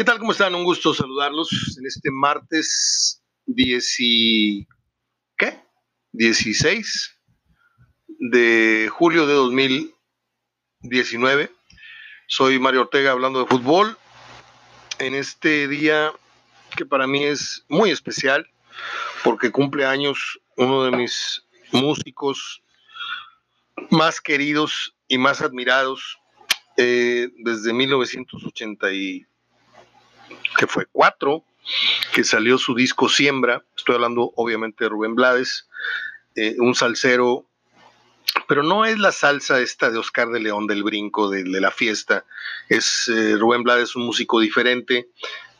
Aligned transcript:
¿Qué 0.00 0.04
tal? 0.04 0.18
¿Cómo 0.18 0.32
están? 0.32 0.54
Un 0.54 0.64
gusto 0.64 0.94
saludarlos 0.94 1.76
en 1.78 1.84
este 1.84 2.10
martes 2.10 3.22
10 3.44 3.96
¿qué? 5.36 5.60
16 6.12 7.18
de 8.08 8.88
julio 8.90 9.26
de 9.26 9.34
2019. 9.34 11.52
Soy 12.26 12.58
Mario 12.58 12.80
Ortega 12.80 13.10
hablando 13.10 13.40
de 13.40 13.46
fútbol 13.46 13.98
en 15.00 15.14
este 15.14 15.68
día 15.68 16.14
que 16.78 16.86
para 16.86 17.06
mí 17.06 17.24
es 17.24 17.66
muy 17.68 17.90
especial 17.90 18.48
porque 19.22 19.52
cumple 19.52 19.84
años 19.84 20.40
uno 20.56 20.84
de 20.84 20.92
mis 20.92 21.44
músicos 21.72 22.62
más 23.90 24.22
queridos 24.22 24.96
y 25.08 25.18
más 25.18 25.42
admirados 25.42 26.16
eh, 26.78 27.28
desde 27.44 27.74
1980 27.74 28.92
que 30.56 30.66
fue 30.66 30.86
cuatro, 30.90 31.44
que 32.12 32.24
salió 32.24 32.58
su 32.58 32.74
disco 32.74 33.08
Siembra, 33.08 33.64
estoy 33.76 33.94
hablando 33.94 34.32
obviamente 34.36 34.84
de 34.84 34.90
Rubén 34.90 35.14
Blades, 35.14 35.68
eh, 36.34 36.56
un 36.58 36.74
salsero, 36.74 37.46
pero 38.48 38.62
no 38.62 38.84
es 38.84 38.98
la 38.98 39.12
salsa 39.12 39.60
esta 39.60 39.90
de 39.90 39.98
Oscar 39.98 40.28
de 40.28 40.40
León 40.40 40.66
del 40.66 40.82
brinco, 40.82 41.28
de, 41.30 41.44
la 41.44 41.70
fiesta, 41.70 42.24
es 42.68 43.08
eh, 43.08 43.36
Rubén 43.36 43.62
Blades 43.62 43.96
un 43.96 44.06
músico 44.06 44.40
diferente, 44.40 45.08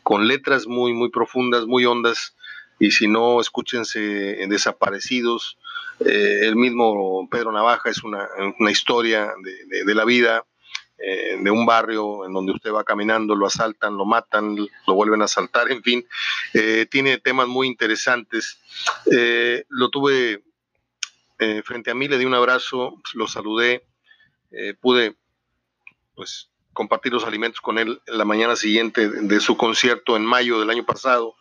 con 0.02 0.26
letras 0.26 0.66
muy, 0.66 0.92
muy 0.92 1.10
profundas, 1.10 1.66
muy 1.66 1.84
hondas, 1.84 2.34
y 2.78 2.92
si 2.92 3.08
no, 3.08 3.40
escúchense 3.40 4.42
en 4.42 4.48
Desaparecidos, 4.48 5.58
eh, 6.00 6.40
el 6.42 6.56
mismo 6.56 7.28
Pedro 7.30 7.52
Navaja 7.52 7.90
es 7.90 8.02
una, 8.02 8.26
historia 8.70 9.30
de, 9.42 9.84
de 9.84 9.94
la 9.94 10.04
vida, 10.04 10.44
eh, 11.02 11.38
de 11.40 11.50
un 11.50 11.64
barrio 11.64 12.26
en 12.26 12.32
donde 12.32 12.52
usted 12.52 12.72
va 12.72 12.84
caminando, 12.84 13.34
lo 13.34 13.46
asaltan, 13.46 13.96
lo 13.96 14.04
matan, 14.04 14.56
lo 14.86 14.94
vuelven 14.94 15.22
a 15.22 15.24
asaltar, 15.24 15.70
en 15.70 15.82
fin, 15.82 16.06
eh, 16.52 16.86
tiene 16.90 17.18
temas 17.18 17.48
muy 17.48 17.66
interesantes. 17.66 18.60
Eh, 19.10 19.64
lo 19.68 19.90
tuve 19.90 20.42
frente 21.64 21.90
a 21.90 21.94
mí, 21.94 22.06
le 22.06 22.18
di 22.18 22.26
un 22.26 22.34
abrazo, 22.34 23.00
lo 23.14 23.26
saludé, 23.26 23.86
pude 24.82 25.16
pues 26.14 26.50
compartir 26.74 27.14
los 27.14 27.24
alimentos 27.24 27.62
con 27.62 27.78
él 27.78 28.02
la 28.06 28.26
mañana 28.26 28.56
siguiente 28.56 29.08
de 29.08 29.40
su 29.40 29.56
concierto 29.56 30.16
en 30.16 30.26
mayo 30.26 30.60
del 30.60 30.68
año 30.68 30.84
pasado 30.84 31.36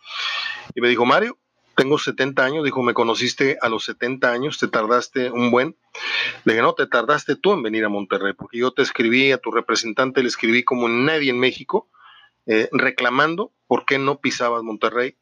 y 0.74 0.80
me 0.80 0.88
dijo, 0.88 1.04
Mario, 1.04 1.36
tengo 1.80 1.96
70 1.96 2.44
años, 2.44 2.62
dijo, 2.62 2.82
me 2.82 2.92
conociste 2.92 3.56
a 3.62 3.70
los 3.70 3.84
70 3.84 4.30
años, 4.30 4.58
te 4.58 4.68
tardaste 4.68 5.30
un 5.30 5.50
buen. 5.50 5.76
Le 6.44 6.52
dije, 6.52 6.62
no, 6.62 6.74
te 6.74 6.86
tardaste 6.86 7.36
tú 7.36 7.54
en 7.54 7.62
venir 7.62 7.86
a 7.86 7.88
Monterrey, 7.88 8.34
porque 8.34 8.58
yo 8.58 8.70
te 8.72 8.82
escribí, 8.82 9.32
a 9.32 9.38
tu 9.38 9.50
representante 9.50 10.20
le 10.20 10.28
escribí 10.28 10.62
como 10.62 10.90
nadie 10.90 11.30
en 11.30 11.38
México, 11.38 11.88
eh, 12.44 12.68
reclamando 12.70 13.50
por 13.66 13.86
qué 13.86 13.98
no 13.98 14.20
pisabas 14.20 14.62
Monterrey. 14.62 15.16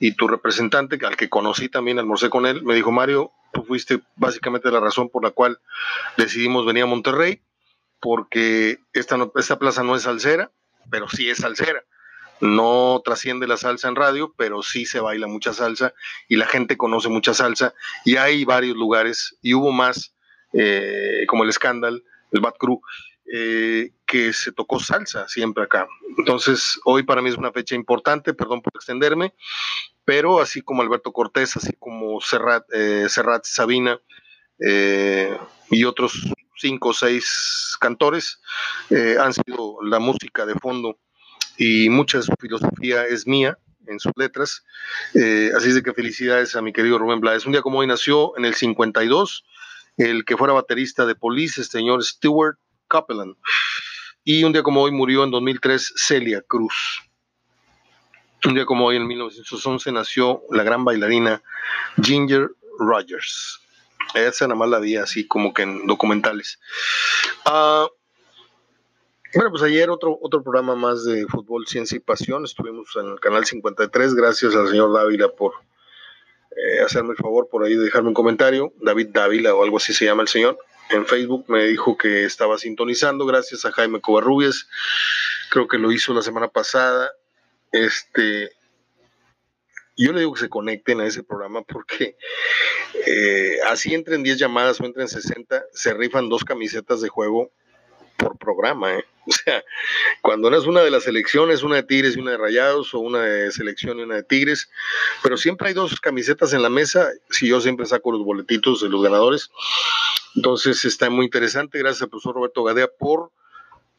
Y 0.00 0.12
tu 0.16 0.28
representante, 0.28 0.98
al 1.04 1.18
que 1.18 1.28
conocí 1.28 1.68
también, 1.68 1.98
almorcé 1.98 2.30
con 2.30 2.46
él, 2.46 2.62
me 2.62 2.74
dijo, 2.74 2.90
Mario, 2.90 3.32
tú 3.52 3.64
fuiste 3.64 4.00
básicamente 4.16 4.70
la 4.70 4.80
razón 4.80 5.10
por 5.10 5.22
la 5.22 5.32
cual 5.32 5.60
decidimos 6.16 6.64
venir 6.64 6.84
a 6.84 6.86
Monterrey, 6.86 7.42
porque 8.00 8.78
esta, 8.94 9.18
esta 9.36 9.58
plaza 9.58 9.82
no 9.82 9.94
es 9.94 10.04
salsera, 10.04 10.50
pero 10.90 11.06
sí 11.10 11.28
es 11.28 11.36
salsera 11.36 11.84
no 12.40 13.02
trasciende 13.04 13.46
la 13.46 13.56
salsa 13.56 13.88
en 13.88 13.96
radio, 13.96 14.34
pero 14.36 14.62
sí 14.62 14.86
se 14.86 15.00
baila 15.00 15.26
mucha 15.26 15.52
salsa 15.52 15.94
y 16.28 16.36
la 16.36 16.46
gente 16.46 16.76
conoce 16.76 17.08
mucha 17.08 17.34
salsa 17.34 17.74
y 18.04 18.16
hay 18.16 18.44
varios 18.44 18.76
lugares 18.76 19.36
y 19.42 19.54
hubo 19.54 19.72
más 19.72 20.14
eh, 20.52 21.24
como 21.28 21.44
el 21.44 21.52
Scandal, 21.52 22.02
el 22.32 22.40
Bad 22.40 22.54
Crew, 22.58 22.80
eh, 23.32 23.92
que 24.06 24.32
se 24.32 24.52
tocó 24.52 24.80
salsa 24.80 25.28
siempre 25.28 25.64
acá. 25.64 25.86
Entonces, 26.16 26.80
hoy 26.84 27.02
para 27.02 27.20
mí 27.20 27.28
es 27.28 27.36
una 27.36 27.52
fecha 27.52 27.74
importante, 27.74 28.32
perdón 28.32 28.62
por 28.62 28.72
extenderme, 28.74 29.34
pero 30.04 30.40
así 30.40 30.62
como 30.62 30.82
Alberto 30.82 31.12
Cortés, 31.12 31.56
así 31.56 31.74
como 31.78 32.20
Serrat, 32.20 32.64
eh, 32.72 33.06
Serrat 33.08 33.44
Sabina 33.44 34.00
y 35.70 35.84
otros 35.84 36.12
cinco 36.56 36.88
o 36.88 36.92
seis 36.92 37.76
cantores 37.78 38.40
han 38.90 39.32
sido 39.32 39.78
la 39.84 40.00
música 40.00 40.46
de 40.46 40.56
fondo 40.56 40.98
y 41.58 41.90
mucha 41.90 42.22
su 42.22 42.32
filosofía 42.40 43.04
es 43.04 43.26
mía 43.26 43.58
en 43.88 43.98
sus 43.98 44.12
letras. 44.16 44.64
Eh, 45.14 45.50
así 45.56 45.68
es 45.68 45.74
de 45.74 45.82
que 45.82 45.92
felicidades 45.92 46.54
a 46.56 46.62
mi 46.62 46.72
querido 46.72 46.98
Rubén 46.98 47.20
Blades. 47.20 47.44
Un 47.46 47.52
día 47.52 47.62
como 47.62 47.80
hoy 47.80 47.86
nació 47.86 48.36
en 48.38 48.44
el 48.44 48.54
52 48.54 49.44
el 49.96 50.24
que 50.24 50.36
fuera 50.36 50.54
baterista 50.54 51.04
de 51.04 51.16
Police, 51.16 51.60
el 51.60 51.66
señor 51.66 52.04
Stuart 52.04 52.58
Copeland. 52.86 53.34
Y 54.24 54.44
un 54.44 54.52
día 54.52 54.62
como 54.62 54.82
hoy 54.82 54.92
murió 54.92 55.24
en 55.24 55.30
2003 55.30 55.94
Celia 55.96 56.42
Cruz. 56.46 57.02
Un 58.44 58.54
día 58.54 58.64
como 58.64 58.86
hoy 58.86 58.96
en 58.96 59.06
1911 59.06 59.90
nació 59.90 60.42
la 60.50 60.62
gran 60.62 60.84
bailarina 60.84 61.42
Ginger 62.00 62.50
Rogers. 62.78 63.60
Esa 64.14 64.46
nada 64.46 64.58
más 64.58 64.68
la 64.68 64.78
vi 64.78 64.96
así 64.96 65.26
como 65.26 65.52
que 65.52 65.62
en 65.62 65.86
documentales. 65.86 66.60
Uh, 67.44 67.88
bueno, 69.34 69.50
pues 69.50 69.62
ayer 69.62 69.90
otro, 69.90 70.18
otro 70.22 70.42
programa 70.42 70.74
más 70.74 71.04
de 71.04 71.26
fútbol, 71.26 71.66
ciencia 71.66 71.96
y 71.96 72.00
pasión. 72.00 72.44
Estuvimos 72.44 72.88
en 72.96 73.08
el 73.08 73.20
canal 73.20 73.44
53. 73.44 74.14
Gracias 74.14 74.54
al 74.54 74.68
señor 74.68 74.92
Dávila 74.92 75.28
por 75.28 75.52
eh, 76.50 76.80
hacerme 76.80 77.10
el 77.10 77.16
favor 77.16 77.48
por 77.50 77.64
ahí 77.64 77.74
de 77.74 77.84
dejarme 77.84 78.08
un 78.08 78.14
comentario. 78.14 78.72
David 78.80 79.08
Dávila 79.10 79.54
o 79.54 79.62
algo 79.62 79.76
así 79.76 79.92
se 79.92 80.06
llama 80.06 80.22
el 80.22 80.28
señor. 80.28 80.58
En 80.90 81.06
Facebook 81.06 81.44
me 81.48 81.64
dijo 81.64 81.98
que 81.98 82.24
estaba 82.24 82.56
sintonizando. 82.56 83.26
Gracias 83.26 83.64
a 83.64 83.72
Jaime 83.72 84.00
Covarrubias. 84.00 84.68
Creo 85.50 85.68
que 85.68 85.78
lo 85.78 85.92
hizo 85.92 86.14
la 86.14 86.22
semana 86.22 86.48
pasada. 86.48 87.10
Este, 87.70 88.50
yo 89.98 90.12
le 90.12 90.20
digo 90.20 90.32
que 90.32 90.40
se 90.40 90.48
conecten 90.48 91.00
a 91.00 91.06
ese 91.06 91.22
programa 91.22 91.62
porque 91.62 92.16
eh, 93.06 93.58
así 93.66 93.94
entren 93.94 94.22
10 94.22 94.38
llamadas 94.38 94.80
o 94.80 94.86
entren 94.86 95.06
60, 95.06 95.64
se 95.72 95.92
rifan 95.92 96.30
dos 96.30 96.44
camisetas 96.44 97.02
de 97.02 97.08
juego 97.08 97.52
por 98.18 98.36
programa, 98.36 98.94
¿eh? 98.94 99.04
O 99.28 99.30
sea, 99.30 99.62
cuando 100.22 100.50
no 100.50 100.56
es 100.56 100.64
una 100.64 100.80
de 100.80 100.90
las 100.90 101.04
selecciones, 101.04 101.62
una 101.62 101.76
de 101.76 101.82
Tigres 101.82 102.16
y 102.16 102.20
una 102.20 102.30
de 102.30 102.38
Rayados, 102.38 102.94
o 102.94 102.98
una 102.98 103.20
de 103.20 103.52
selección 103.52 103.98
y 103.98 104.02
una 104.02 104.14
de 104.14 104.22
Tigres, 104.22 104.70
pero 105.22 105.36
siempre 105.36 105.68
hay 105.68 105.74
dos 105.74 106.00
camisetas 106.00 106.54
en 106.54 106.62
la 106.62 106.70
mesa, 106.70 107.10
si 107.28 107.46
yo 107.46 107.60
siempre 107.60 107.84
saco 107.84 108.10
los 108.10 108.24
boletitos 108.24 108.80
de 108.80 108.88
los 108.88 109.02
ganadores. 109.02 109.50
Entonces 110.34 110.82
está 110.86 111.10
muy 111.10 111.26
interesante, 111.26 111.78
gracias 111.78 112.02
al 112.02 112.08
profesor 112.08 112.36
Roberto 112.36 112.64
Gadea 112.64 112.88
por 112.98 113.30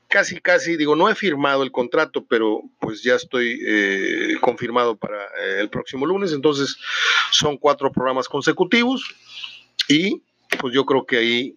casi, 0.08 0.42
casi, 0.42 0.76
digo, 0.76 0.96
no 0.96 1.10
he 1.10 1.16
firmado 1.16 1.62
el 1.62 1.72
contrato, 1.72 2.26
pero 2.28 2.64
pues 2.80 3.04
ya 3.04 3.14
estoy 3.14 3.60
eh, 3.66 4.34
confirmado 4.42 4.96
para 4.96 5.24
eh, 5.24 5.60
el 5.60 5.70
próximo 5.70 6.08
lunes, 6.08 6.34
entonces 6.34 6.78
son 7.30 7.58
cuatro 7.58 7.92
programas 7.92 8.28
consecutivos 8.28 9.04
y 9.88 10.24
pues 10.60 10.74
yo 10.74 10.86
creo 10.86 11.06
que 11.06 11.18
ahí 11.18 11.56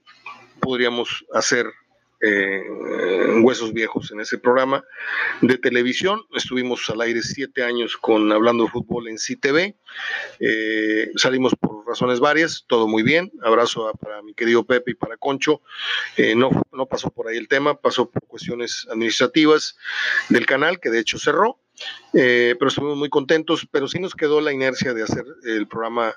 podríamos 0.61 1.25
hacer 1.33 1.73
eh, 2.23 2.63
Huesos 3.43 3.73
Viejos 3.73 4.13
en 4.13 4.21
ese 4.21 4.39
programa 4.39 4.85
de 5.41 5.59
televisión. 5.59 6.23
Estuvimos 6.35 6.89
al 6.89 7.01
aire 7.01 7.21
siete 7.21 7.65
años 7.65 7.97
con 7.97 8.31
Hablando 8.31 8.65
de 8.65 8.71
Fútbol 8.71 9.09
en 9.09 9.17
CTV. 9.17 9.75
Eh, 10.39 11.11
salimos 11.17 11.55
por 11.57 11.85
razones 11.85 12.21
varias, 12.21 12.65
todo 12.69 12.87
muy 12.87 13.03
bien. 13.03 13.33
Abrazo 13.43 13.93
para 14.01 14.23
mi 14.23 14.35
querido 14.35 14.65
Pepe 14.65 14.93
y 14.93 14.95
para 14.95 15.17
Concho. 15.17 15.63
Eh, 16.17 16.37
no, 16.37 16.51
no 16.73 16.87
pasó 16.87 17.11
por 17.11 17.27
ahí 17.27 17.37
el 17.37 17.49
tema, 17.49 17.81
pasó 17.81 18.09
por 18.09 18.25
cuestiones 18.29 18.87
administrativas 18.89 19.77
del 20.29 20.47
canal, 20.47 20.79
que 20.79 20.91
de 20.91 21.01
hecho 21.01 21.19
cerró. 21.19 21.59
pero 22.13 22.69
estuvimos 22.69 22.97
muy 22.97 23.09
contentos, 23.09 23.67
pero 23.69 23.89
sí 23.89 23.99
nos 23.99 24.15
quedó 24.15 24.41
la 24.41 24.53
inercia 24.53 24.95
de 24.95 25.03
hacer 25.03 25.25
el 25.45 25.67
programa 25.67 26.15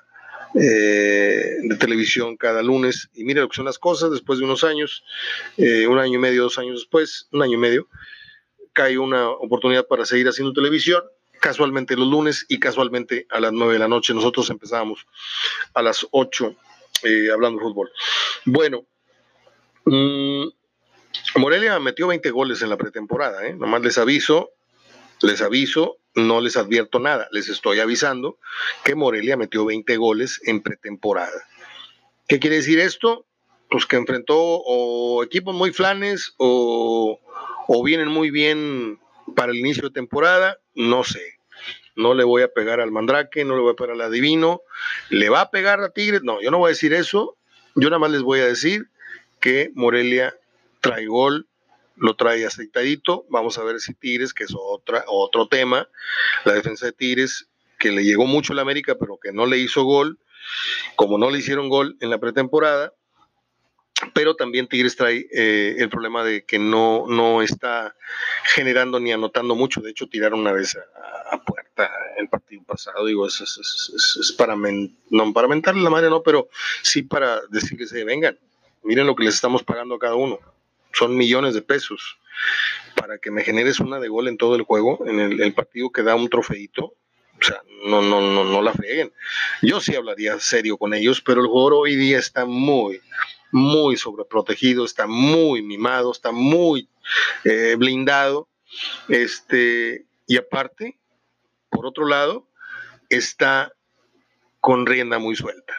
eh, 0.54 1.56
de 1.62 1.76
televisión 1.76 2.36
cada 2.36 2.62
lunes. 2.62 3.10
Y 3.14 3.24
mire 3.24 3.40
lo 3.40 3.48
que 3.48 3.56
son 3.56 3.64
las 3.64 3.78
cosas, 3.78 4.10
después 4.10 4.38
de 4.38 4.44
unos 4.44 4.64
años, 4.64 5.04
eh, 5.56 5.86
un 5.86 5.98
año 5.98 6.14
y 6.14 6.18
medio, 6.18 6.44
dos 6.44 6.58
años 6.58 6.80
después, 6.80 7.28
un 7.32 7.42
año 7.42 7.54
y 7.54 7.60
medio, 7.60 7.88
cae 8.72 8.98
una 8.98 9.28
oportunidad 9.30 9.86
para 9.86 10.04
seguir 10.04 10.28
haciendo 10.28 10.52
televisión, 10.52 11.02
casualmente 11.40 11.96
los 11.96 12.08
lunes 12.08 12.46
y 12.48 12.58
casualmente 12.58 13.26
a 13.30 13.40
las 13.40 13.52
nueve 13.52 13.74
de 13.74 13.78
la 13.78 13.88
noche. 13.88 14.14
Nosotros 14.14 14.48
empezábamos 14.50 15.06
a 15.74 15.82
las 15.82 16.06
ocho 16.10 16.54
eh, 17.02 17.30
hablando 17.32 17.60
fútbol. 17.60 17.90
Bueno, 18.44 18.86
mm, 19.84 20.46
Morelia 21.36 21.78
metió 21.78 22.06
20 22.06 22.30
goles 22.30 22.62
en 22.62 22.70
la 22.70 22.76
pretemporada, 22.76 23.42
nomás 23.52 23.82
les 23.82 23.98
aviso, 23.98 24.50
les 25.22 25.42
aviso, 25.42 25.98
no 26.16 26.40
les 26.40 26.56
advierto 26.56 26.98
nada, 26.98 27.28
les 27.30 27.48
estoy 27.48 27.78
avisando 27.78 28.38
que 28.84 28.94
Morelia 28.94 29.36
metió 29.36 29.66
20 29.66 29.96
goles 29.98 30.40
en 30.44 30.62
pretemporada. 30.62 31.44
¿Qué 32.26 32.40
quiere 32.40 32.56
decir 32.56 32.80
esto? 32.80 33.26
Pues 33.70 33.86
que 33.86 33.96
enfrentó 33.96 34.36
o 34.38 35.22
equipos 35.22 35.54
muy 35.54 35.72
flanes 35.72 36.34
o, 36.38 37.20
vienen 37.84 38.08
muy 38.08 38.30
bien 38.30 38.98
para 39.36 39.52
el 39.52 39.58
inicio 39.58 39.84
de 39.84 39.90
temporada, 39.90 40.58
no 40.74 41.04
sé. 41.04 41.38
No 41.94 42.14
le 42.14 42.24
voy 42.24 42.42
a 42.42 42.48
pegar 42.48 42.80
al 42.80 42.90
Mandrake, 42.90 43.44
no 43.44 43.54
le 43.54 43.62
voy 43.62 43.72
a 43.72 43.76
pegar 43.76 43.92
al 43.92 44.00
Adivino, 44.00 44.62
le 45.10 45.28
va 45.28 45.42
a 45.42 45.50
pegar 45.50 45.80
a 45.80 45.90
Tigres. 45.90 46.22
No, 46.22 46.40
yo 46.40 46.50
no 46.50 46.58
voy 46.58 46.68
a 46.68 46.70
decir 46.70 46.92
eso. 46.94 47.36
Yo 47.74 47.90
nada 47.90 47.98
más 47.98 48.10
les 48.10 48.22
voy 48.22 48.40
a 48.40 48.46
decir 48.46 48.88
que 49.40 49.70
Morelia 49.74 50.34
trae 50.80 51.06
gol 51.06 51.46
lo 51.96 52.14
trae 52.16 52.46
aceitadito. 52.46 53.26
Vamos 53.28 53.58
a 53.58 53.64
ver 53.64 53.80
si 53.80 53.94
Tigres, 53.94 54.32
que 54.32 54.44
es 54.44 54.54
otra, 54.56 55.04
otro 55.08 55.48
tema, 55.48 55.88
la 56.44 56.52
defensa 56.52 56.86
de 56.86 56.92
Tigres, 56.92 57.48
que 57.78 57.90
le 57.90 58.04
llegó 58.04 58.26
mucho 58.26 58.52
a 58.52 58.56
la 58.56 58.62
América, 58.62 58.96
pero 58.98 59.18
que 59.18 59.32
no 59.32 59.46
le 59.46 59.58
hizo 59.58 59.84
gol, 59.84 60.18
como 60.96 61.18
no 61.18 61.30
le 61.30 61.38
hicieron 61.38 61.68
gol 61.68 61.96
en 62.00 62.10
la 62.10 62.18
pretemporada, 62.18 62.92
pero 64.12 64.36
también 64.36 64.68
Tigres 64.68 64.96
trae 64.96 65.26
eh, 65.32 65.76
el 65.78 65.88
problema 65.88 66.22
de 66.22 66.44
que 66.44 66.58
no, 66.58 67.06
no 67.08 67.40
está 67.40 67.94
generando 68.54 69.00
ni 69.00 69.12
anotando 69.12 69.54
mucho. 69.54 69.80
De 69.80 69.90
hecho, 69.90 70.06
tiraron 70.06 70.40
una 70.40 70.52
vez 70.52 70.76
a, 71.30 71.42
puerta 71.42 71.90
el 72.18 72.28
partido 72.28 72.62
pasado. 72.64 73.06
Digo, 73.06 73.26
es, 73.26 73.40
es, 73.40 74.32
para, 74.32 74.54
no, 74.54 75.32
para 75.32 75.48
mentarle 75.48 75.82
la 75.82 75.90
madre, 75.90 76.10
no, 76.10 76.22
pero 76.22 76.48
sí 76.82 77.02
para 77.02 77.40
decirles, 77.48 77.92
eh, 77.94 78.04
vengan, 78.04 78.38
miren 78.82 79.06
lo 79.06 79.16
que 79.16 79.24
les 79.24 79.34
estamos 79.34 79.62
pagando 79.62 79.94
a 79.94 79.98
cada 79.98 80.14
uno. 80.14 80.38
Son 80.96 81.16
millones 81.16 81.54
de 81.54 81.62
pesos 81.62 82.18
para 82.94 83.18
que 83.18 83.30
me 83.30 83.44
generes 83.44 83.80
una 83.80 84.00
de 84.00 84.08
gol 84.08 84.28
en 84.28 84.38
todo 84.38 84.56
el 84.56 84.62
juego, 84.62 85.06
en 85.06 85.20
el, 85.20 85.54
partido 85.54 85.90
que 85.90 86.02
da 86.02 86.14
un 86.14 86.28
trofeito. 86.28 86.84
O 87.38 87.42
sea, 87.42 87.60
no, 87.84 88.00
no, 88.00 88.20
no, 88.20 88.44
no 88.44 88.62
la 88.62 88.72
freguen. 88.72 89.12
Yo 89.60 89.80
sí 89.80 89.94
hablaría 89.94 90.40
serio 90.40 90.78
con 90.78 90.94
ellos, 90.94 91.20
pero 91.20 91.42
el 91.42 91.48
jugador 91.48 91.74
hoy 91.74 91.96
día 91.96 92.18
está 92.18 92.46
muy, 92.46 93.00
muy 93.52 93.98
sobreprotegido, 93.98 94.86
está 94.86 95.06
muy 95.06 95.60
mimado, 95.60 96.10
está 96.10 96.32
muy 96.32 96.88
eh, 97.44 97.74
blindado. 97.76 98.48
Este, 99.08 100.06
y 100.26 100.38
aparte, 100.38 100.98
por 101.68 101.84
otro 101.84 102.06
lado, 102.06 102.48
está 103.10 103.72
con 104.60 104.86
rienda 104.86 105.18
muy 105.18 105.36
suelta. 105.36 105.74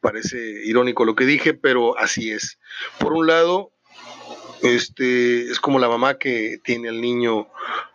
Parece 0.00 0.38
irónico 0.64 1.04
lo 1.04 1.14
que 1.14 1.26
dije, 1.26 1.52
pero 1.52 1.98
así 1.98 2.30
es. 2.30 2.58
Por 2.98 3.12
un 3.12 3.26
lado, 3.26 3.72
este, 4.62 5.50
es 5.50 5.60
como 5.60 5.78
la 5.78 5.88
mamá 5.88 6.18
que 6.18 6.58
tiene 6.62 6.88
al 6.88 7.00
niño 7.00 7.48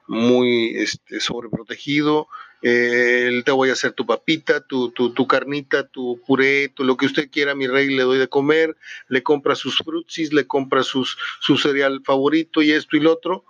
muy 0.07 0.75
este, 0.77 1.19
sobreprotegido, 1.19 2.27
eh, 2.61 3.41
te 3.43 3.51
voy 3.51 3.69
a 3.69 3.73
hacer 3.73 3.91
tu 3.91 4.05
papita, 4.05 4.65
tu, 4.65 4.91
tu, 4.91 5.13
tu 5.13 5.27
carnita, 5.27 5.87
tu 5.87 6.21
puré, 6.25 6.71
lo 6.77 6.95
que 6.95 7.05
usted 7.05 7.29
quiera, 7.29 7.55
mi 7.55 7.67
rey, 7.67 7.93
le 7.93 8.03
doy 8.03 8.17
de 8.17 8.29
comer, 8.29 8.77
le 9.09 9.21
compra 9.21 9.55
sus 9.55 9.77
frutsis, 9.77 10.31
le 10.31 10.47
compra 10.47 10.83
sus, 10.83 11.17
su 11.41 11.57
cereal 11.57 12.01
favorito 12.05 12.61
y 12.61 12.71
esto 12.71 12.95
y 12.95 13.01
lo 13.01 13.11
otro, 13.11 13.43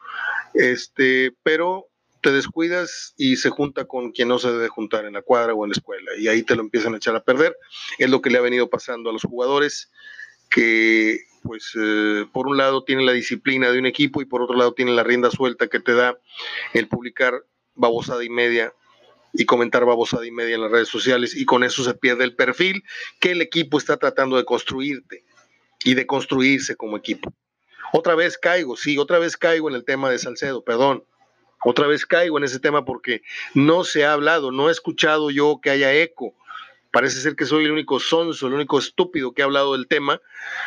este, 0.56 1.31
pero 1.44 1.89
te 2.21 2.31
descuidas 2.31 3.13
y 3.18 3.36
se 3.36 3.50
junta 3.50 3.86
con 3.86 4.13
quien 4.13 4.30
no 4.30 4.39
se 4.39 4.51
debe 4.51 4.69
juntar 4.69 5.06
en 5.06 5.13
la 5.13 5.21
cuadra 5.21 5.54
o 5.54 5.63
en 5.63 5.71
la 5.71 5.74
escuela 5.74 6.12
y 6.18 6.30
ahí 6.30 6.42
te 6.42 6.56
lo 6.56 6.62
empiezan 6.62 6.94
a 6.94 6.98
echar 6.98 7.16
a 7.16 7.24
perder. 7.24 7.56
Es 8.00 8.09
lo 8.09 8.21
que 8.21 8.31
le 8.31 8.39
ha 8.39 8.42
venido 8.42 8.69
pasando 8.69 9.09
a 9.09 9.13
los 9.13 9.24
jugadores 9.24 9.92
que 10.50 11.19
pues 11.44 11.74
eh, 11.75 12.25
por 12.31 12.48
un 12.48 12.57
lado 12.57 12.84
tienen 12.84 13.06
la 13.06 13.12
disciplina 13.12 13.72
de 13.72 13.80
un 13.80 13.86
equipo 13.86 14.22
y 14.22 14.25
por 14.25 14.42
otro 14.42 14.56
lado 14.56 14.74
tienen 14.74 14.95
la 14.95 15.04
rienda 15.04 15.30
suelta 15.30 15.68
que 15.68 15.80
te 15.80 15.94
da 15.94 16.18
el 16.74 16.88
publicar 16.88 17.45
babosada 17.75 18.24
y 18.24 18.30
media 18.30 18.74
y 19.34 19.45
comentar 19.45 19.86
babosada 19.86 20.25
y 20.25 20.31
media 20.31 20.56
en 20.56 20.62
las 20.62 20.72
redes 20.72 20.88
sociales 20.88 21.36
y 21.36 21.45
con 21.45 21.63
eso 21.63 21.84
se 21.84 21.94
pierde 21.95 22.24
el 22.24 22.36
perfil 22.36 22.84
que 23.19 23.31
el 23.31 23.42
equipo 23.42 23.78
está 23.78 23.98
tratando 23.98 24.38
de 24.38 24.45
construirte 24.45 25.24
y 25.84 25.95
de 25.95 26.06
construirse 26.06 26.75
como 26.75 26.98
equipo. 26.98 27.34
Otra 27.92 28.16
vez 28.16 28.38
caigo, 28.38 28.78
sí, 28.78 28.98
otra 28.98 29.19
vez 29.19 29.38
caigo 29.38 29.69
en 29.69 29.75
el 29.75 29.86
tema 29.86 30.10
de 30.10 30.19
Salcedo, 30.19 30.63
perdón. 30.63 31.04
Otra 31.63 31.88
vez 31.88 32.06
caigo 32.06 32.38
en 32.38 32.44
ese 32.44 32.60
tema 32.60 32.86
porque 32.86 33.22
no 33.54 33.84
se 33.84 34.06
ha 34.06 34.13
hablado, 34.13 34.51
no 34.51 34.69
he 34.69 34.72
escuchado 34.72 35.30
yo 35.31 35.60
que 35.62 35.69
haya 35.69 35.94
eco. 35.94 36.36
Parece 36.94 37.22
ser 37.22 37.36
que 37.36 37.48
soy 37.48 37.66
el 37.66 37.72
único 37.72 38.00
sonso, 38.00 38.45
el 38.45 38.54
único 38.54 38.78
estúpido 38.78 39.34
que 39.34 39.42
ha 39.42 39.45
hablado 39.45 39.74
del 39.74 39.88
tema, 39.88 40.22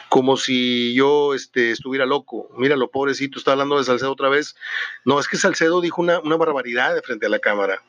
como 0.08 0.37
si 0.37 0.93
yo 0.93 1.34
este, 1.34 1.70
estuviera 1.70 2.05
loco. 2.05 2.50
Míralo, 2.58 2.90
pobrecito, 2.90 3.38
está 3.38 3.52
hablando 3.52 3.78
de 3.78 3.84
Salcedo 3.84 4.11
otra 4.11 4.28
vez. 4.28 4.56
No, 5.05 5.20
es 5.20 5.28
que 5.28 5.37
Salcedo 5.37 5.81
dijo 5.81 6.02
una, 6.02 6.19
barbaridad 6.19 6.96
de 6.96 7.02
frente 7.02 7.26
a 7.26 7.28
la 7.28 7.38
cámara. 7.38 7.81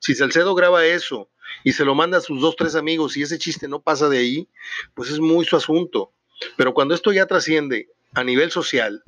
Si 0.00 0.14
Salcedo 0.14 0.54
graba 0.54 0.84
eso 0.84 1.30
y 1.64 1.72
se 1.72 1.86
lo 1.86 1.94
manda 1.94 2.18
a 2.18 2.20
sus 2.20 2.42
dos, 2.42 2.56
tres 2.56 2.74
amigos 2.74 3.16
y 3.16 3.22
ese 3.22 3.38
chiste 3.38 3.68
no 3.68 3.80
pasa 3.80 4.10
de 4.10 4.18
ahí, 4.18 4.48
pues 4.92 5.08
es 5.08 5.18
muy 5.18 5.46
su 5.46 5.56
asunto. 5.56 6.12
Pero 6.58 6.74
cuando 6.74 6.94
esto 6.94 7.10
ya 7.10 7.24
trasciende 7.24 7.88
a 8.12 8.22
nivel 8.22 8.50
social, 8.50 9.02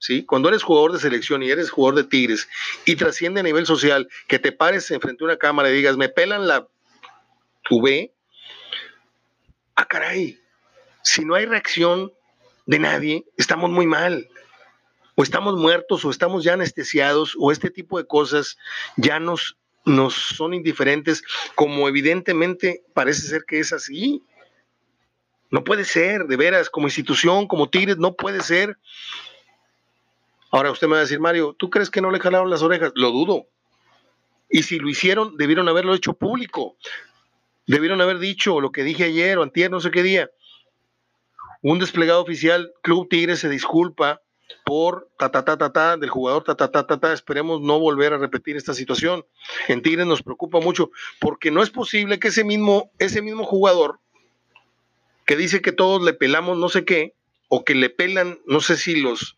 ¿sí? 0.00 0.24
Cuando 0.24 0.48
eres 0.48 0.64
jugador 0.64 0.92
de 0.92 0.98
selección 0.98 1.44
y 1.44 1.50
eres 1.50 1.70
jugador 1.70 2.02
de 2.02 2.10
Tigres 2.10 2.48
y 2.84 2.96
trasciende 2.96 3.38
a 3.38 3.44
nivel 3.44 3.66
social, 3.66 4.08
que 4.26 4.40
te 4.40 4.50
pares 4.50 4.90
enfrente 4.90 5.22
a 5.22 5.26
una 5.26 5.36
cámara 5.36 5.70
y 5.70 5.74
digas, 5.74 5.96
me 5.96 6.08
pelan 6.08 6.48
la 6.48 6.66
V, 7.68 8.12
ah, 9.76 9.84
caray, 9.86 10.38
si 11.02 11.24
no 11.24 11.34
hay 11.34 11.46
reacción 11.46 12.12
de 12.66 12.78
nadie, 12.78 13.24
estamos 13.36 13.70
muy 13.70 13.86
mal. 13.86 14.28
O 15.16 15.22
estamos 15.22 15.56
muertos, 15.56 16.04
o 16.04 16.10
estamos 16.10 16.44
ya 16.44 16.54
anestesiados, 16.54 17.36
o 17.38 17.52
este 17.52 17.68
tipo 17.68 17.98
de 17.98 18.06
cosas 18.06 18.56
ya 18.96 19.20
nos 19.20 19.56
nos 19.84 20.14
son 20.14 20.54
indiferentes, 20.54 21.22
como 21.54 21.88
evidentemente 21.88 22.84
parece 22.94 23.22
ser 23.22 23.44
que 23.46 23.60
es 23.60 23.72
así. 23.72 24.22
No 25.50 25.64
puede 25.64 25.84
ser, 25.84 26.26
de 26.26 26.36
veras, 26.36 26.70
como 26.70 26.86
institución, 26.86 27.48
como 27.48 27.68
Tigres, 27.68 27.96
no 27.96 28.14
puede 28.14 28.40
ser. 28.40 28.78
Ahora 30.50 30.70
usted 30.70 30.86
me 30.86 30.92
va 30.92 30.98
a 30.98 31.02
decir, 31.02 31.20
Mario, 31.20 31.54
¿tú 31.58 31.70
crees 31.70 31.90
que 31.90 32.00
no 32.00 32.10
le 32.10 32.20
jalaron 32.20 32.50
las 32.50 32.62
orejas? 32.62 32.92
Lo 32.94 33.10
dudo. 33.10 33.46
Y 34.48 34.64
si 34.64 34.78
lo 34.78 34.88
hicieron, 34.88 35.36
debieron 35.36 35.68
haberlo 35.68 35.94
hecho 35.94 36.12
público. 36.12 36.76
Debieron 37.70 38.00
haber 38.00 38.18
dicho 38.18 38.60
lo 38.60 38.72
que 38.72 38.82
dije 38.82 39.04
ayer 39.04 39.38
o 39.38 39.44
antier, 39.44 39.70
no 39.70 39.78
sé 39.78 39.92
qué 39.92 40.02
día. 40.02 40.28
Un 41.62 41.78
desplegado 41.78 42.20
oficial, 42.20 42.72
Club 42.82 43.08
Tigres 43.08 43.38
se 43.38 43.48
disculpa 43.48 44.22
por 44.64 45.08
ta 45.16 45.30
ta 45.30 45.44
ta 45.44 45.56
ta 45.56 45.72
ta 45.72 45.96
del 45.96 46.10
jugador 46.10 46.42
ta 46.42 46.56
ta 46.56 46.72
ta 46.72 46.84
ta 46.84 46.98
ta. 46.98 47.12
Esperemos 47.12 47.60
no 47.60 47.78
volver 47.78 48.12
a 48.12 48.18
repetir 48.18 48.56
esta 48.56 48.74
situación. 48.74 49.24
En 49.68 49.82
Tigres 49.82 50.04
nos 50.04 50.24
preocupa 50.24 50.58
mucho 50.58 50.90
porque 51.20 51.52
no 51.52 51.62
es 51.62 51.70
posible 51.70 52.18
que 52.18 52.26
ese 52.28 52.42
mismo 52.42 52.90
ese 52.98 53.22
mismo 53.22 53.44
jugador 53.44 54.00
que 55.24 55.36
dice 55.36 55.62
que 55.62 55.70
todos 55.70 56.02
le 56.02 56.12
pelamos 56.12 56.58
no 56.58 56.70
sé 56.70 56.84
qué 56.84 57.14
o 57.48 57.64
que 57.64 57.76
le 57.76 57.88
pelan 57.88 58.40
no 58.46 58.60
sé 58.60 58.78
si 58.78 58.96
los 58.96 59.36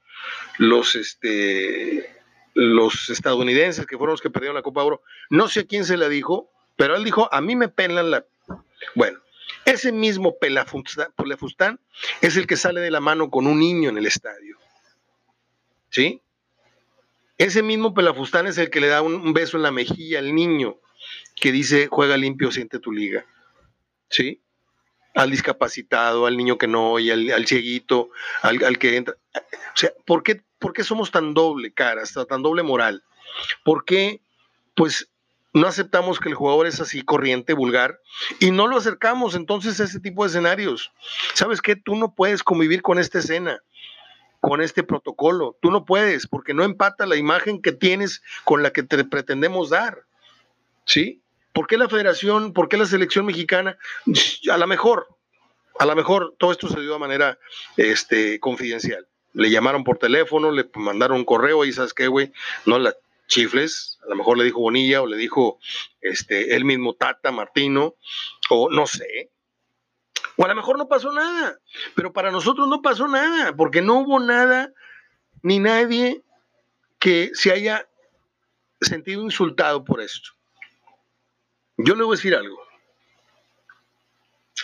los 0.56 0.94
este 0.94 2.08
los 2.54 3.10
estadounidenses 3.10 3.84
que 3.84 3.98
fueron 3.98 4.14
los 4.14 4.22
que 4.22 4.30
perdieron 4.30 4.56
la 4.56 4.62
Copa 4.62 4.84
Oro, 4.84 5.02
no 5.28 5.48
sé 5.48 5.66
quién 5.66 5.84
se 5.84 5.98
la 5.98 6.08
dijo, 6.08 6.50
pero 6.76 6.96
él 6.96 7.04
dijo, 7.04 7.28
a 7.32 7.40
mí 7.40 7.56
me 7.56 7.68
pelan 7.68 8.10
la... 8.10 8.24
Bueno, 8.94 9.18
ese 9.64 9.92
mismo 9.92 10.36
pelafustán 10.38 11.78
es 12.20 12.36
el 12.36 12.46
que 12.46 12.56
sale 12.56 12.80
de 12.80 12.90
la 12.90 13.00
mano 13.00 13.30
con 13.30 13.46
un 13.46 13.60
niño 13.60 13.90
en 13.90 13.98
el 13.98 14.06
estadio. 14.06 14.56
¿sí? 15.92 16.20
Ese 17.38 17.62
mismo 17.62 17.94
Pelafustán 17.94 18.46
es 18.46 18.58
el 18.58 18.70
que 18.70 18.80
le 18.80 18.88
da 18.88 19.02
un, 19.02 19.32
beso 19.32 19.56
en 19.56 19.62
la 19.62 19.70
mejilla 19.70 20.18
al 20.18 20.34
niño 20.34 20.78
que 21.36 21.52
dice 21.52 21.88
juega 21.88 22.16
limpio, 22.16 22.50
siente 22.50 22.78
tu 22.78 22.92
liga, 22.92 23.26
¿sí? 24.08 24.40
Al 25.14 25.30
discapacitado, 25.30 26.26
al 26.26 26.36
niño 26.36 26.56
que 26.56 26.68
no 26.68 26.92
oye, 26.92 27.12
al, 27.12 27.46
cieguito, 27.46 28.10
al, 28.42 28.78
que 28.78 28.96
entra. 28.96 29.16
O 29.34 29.76
sea, 29.76 29.92
¿por 30.06 30.22
qué, 30.22 30.42
¿por 30.58 30.72
qué 30.72 30.84
somos 30.84 31.10
tan 31.10 31.34
doble 31.34 31.72
caras, 31.72 32.14
tan 32.28 32.42
doble 32.42 32.62
moral? 32.62 33.02
¿Por 33.64 33.84
qué, 33.84 34.20
pues, 34.74 35.08
no 35.52 35.66
aceptamos 35.66 36.18
que 36.18 36.28
el 36.28 36.34
jugador 36.34 36.66
es 36.66 36.80
así 36.80 37.02
corriente, 37.02 37.52
vulgar, 37.52 38.00
y 38.40 38.50
no 38.50 38.66
lo 38.66 38.76
acercamos 38.76 39.34
entonces 39.34 39.80
a 39.80 39.84
ese 39.84 40.00
tipo 40.00 40.22
de 40.22 40.28
escenarios. 40.28 40.92
¿Sabes 41.34 41.60
qué? 41.60 41.76
Tú 41.76 41.96
no 41.96 42.14
puedes 42.14 42.42
convivir 42.42 42.82
con 42.82 42.98
esta 42.98 43.18
escena 43.18 43.62
con 44.42 44.60
este 44.60 44.82
protocolo. 44.82 45.56
Tú 45.62 45.70
no 45.70 45.84
puedes 45.84 46.26
porque 46.26 46.52
no 46.52 46.64
empata 46.64 47.06
la 47.06 47.14
imagen 47.14 47.62
que 47.62 47.70
tienes 47.70 48.22
con 48.42 48.60
la 48.62 48.72
que 48.72 48.82
te 48.82 49.04
pretendemos 49.04 49.70
dar. 49.70 50.02
¿Sí? 50.84 51.22
¿Por 51.52 51.68
qué 51.68 51.78
la 51.78 51.88
federación, 51.88 52.52
por 52.52 52.68
qué 52.68 52.76
la 52.76 52.86
selección 52.86 53.24
mexicana? 53.24 53.78
A 54.50 54.56
lo 54.56 54.66
mejor, 54.66 55.06
a 55.78 55.86
lo 55.86 55.94
mejor 55.94 56.34
todo 56.38 56.50
esto 56.50 56.68
se 56.68 56.80
dio 56.80 56.94
de 56.94 56.98
manera 56.98 57.38
este, 57.76 58.40
confidencial. 58.40 59.06
Le 59.32 59.48
llamaron 59.48 59.84
por 59.84 59.98
teléfono, 59.98 60.50
le 60.50 60.68
mandaron 60.74 61.18
un 61.18 61.24
correo 61.24 61.64
y 61.64 61.72
sabes 61.72 61.94
qué, 61.94 62.08
güey, 62.08 62.32
no 62.66 62.80
la 62.80 62.96
chifles, 63.26 63.98
a 64.04 64.10
lo 64.10 64.16
mejor 64.16 64.38
le 64.38 64.44
dijo 64.44 64.60
Bonilla 64.60 65.02
o 65.02 65.06
le 65.06 65.16
dijo 65.16 65.58
este, 66.00 66.54
él 66.54 66.64
mismo 66.64 66.94
Tata 66.94 67.30
Martino, 67.30 67.96
o 68.50 68.70
no 68.70 68.86
sé, 68.86 69.30
o 70.36 70.44
a 70.44 70.48
lo 70.48 70.54
mejor 70.54 70.78
no 70.78 70.88
pasó 70.88 71.12
nada, 71.12 71.58
pero 71.94 72.12
para 72.12 72.30
nosotros 72.30 72.68
no 72.68 72.82
pasó 72.82 73.06
nada, 73.08 73.54
porque 73.54 73.82
no 73.82 74.00
hubo 74.00 74.18
nada 74.18 74.72
ni 75.42 75.58
nadie 75.58 76.22
que 76.98 77.30
se 77.34 77.52
haya 77.52 77.88
sentido 78.80 79.22
insultado 79.22 79.84
por 79.84 80.00
esto. 80.00 80.30
Yo 81.76 81.94
le 81.94 82.04
voy 82.04 82.14
a 82.14 82.16
decir 82.16 82.34
algo. 82.34 82.58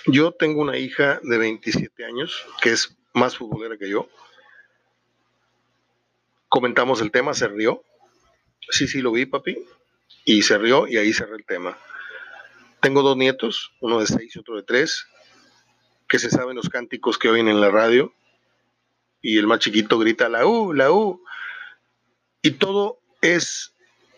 Yo 0.07 0.33
tengo 0.33 0.61
una 0.62 0.79
hija 0.79 1.21
de 1.23 1.38
27 1.38 2.05
años 2.05 2.47
que 2.61 2.71
es 2.71 2.97
más 3.12 3.37
futbolera 3.37 3.77
que 3.77 3.88
yo. 3.88 4.09
Comentamos 6.49 7.00
el 7.00 7.11
tema, 7.11 7.35
se 7.35 7.49
rió. 7.49 7.83
Sí, 8.71 8.87
sí, 8.87 9.01
lo 9.01 9.13
vi, 9.13 9.27
papi. 9.27 9.59
Y 10.25 10.43
se 10.43 10.59
rió 10.59 10.87
y 10.87 10.97
ahí 10.97 11.13
cerré 11.13 11.37
el 11.37 11.45
tema. 11.45 11.79
Tengo 12.81 13.03
dos 13.03 13.17
nietos, 13.17 13.73
uno 13.81 14.01
de 14.01 14.07
seis 14.07 14.37
y 14.37 14.39
otro 14.39 14.57
de 14.57 14.63
tres 14.63 15.07
que 16.09 16.19
se 16.19 16.31
saben 16.31 16.57
los 16.57 16.71
cánticos 16.71 17.19
que 17.19 17.29
oyen 17.29 17.49
en 17.49 17.61
la 17.61 17.71
radio. 17.71 18.15
y 19.21 19.37
el 19.37 19.49
más 19.49 19.59
chiquito 19.59 19.99
grita 19.99 20.29
la 20.29 20.47
U, 20.47 20.73
la 20.73 20.93
U. 20.93 21.23
Y 22.41 22.53
todo 22.53 23.01
es 23.21 23.75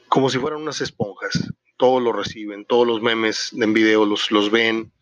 como 0.09 0.28
si 0.28 0.38
fueran 0.38 0.61
unas 0.61 0.83
esponjas. 0.83 1.52
Todos 1.78 2.02
lo 2.02 2.12
reciben, 2.12 2.66
todos 2.66 2.87
los 2.87 3.00
memes 3.00 3.52
en 3.54 3.73
video 3.73 4.04
los, 4.04 4.30
los 4.30 4.50
ven. 4.50 4.92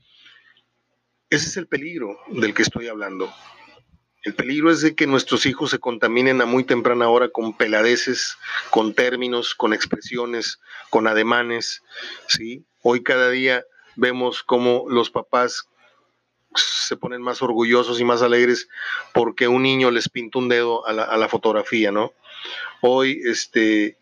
Ese 1.30 1.48
es 1.48 1.56
el 1.56 1.66
peligro 1.66 2.16
del 2.28 2.54
que 2.54 2.62
estoy 2.62 2.86
hablando. 2.86 3.32
El 4.22 4.34
peligro 4.34 4.70
es 4.70 4.80
de 4.80 4.94
que 4.94 5.06
nuestros 5.06 5.46
hijos 5.46 5.70
se 5.70 5.78
contaminen 5.78 6.40
a 6.40 6.46
muy 6.46 6.64
temprana 6.64 7.08
hora 7.08 7.28
con 7.28 7.56
peladeces, 7.56 8.36
con 8.70 8.94
términos, 8.94 9.54
con 9.54 9.72
expresiones, 9.72 10.60
con 10.90 11.06
ademanes. 11.06 11.82
¿sí? 12.26 12.64
Hoy 12.82 13.02
cada 13.02 13.30
día 13.30 13.64
vemos 13.96 14.42
cómo 14.42 14.86
los 14.88 15.10
papás 15.10 15.68
se 16.54 16.96
ponen 16.96 17.22
más 17.22 17.42
orgullosos 17.42 18.00
y 18.00 18.04
más 18.04 18.22
alegres 18.22 18.68
porque 19.12 19.48
un 19.48 19.62
niño 19.62 19.90
les 19.90 20.08
pinta 20.08 20.38
un 20.38 20.48
dedo 20.48 20.86
a 20.86 20.92
la, 20.92 21.28
fotografía, 21.28 21.92
¿no? 21.92 22.12
Hoy, 22.80 23.20
este, 23.24 23.98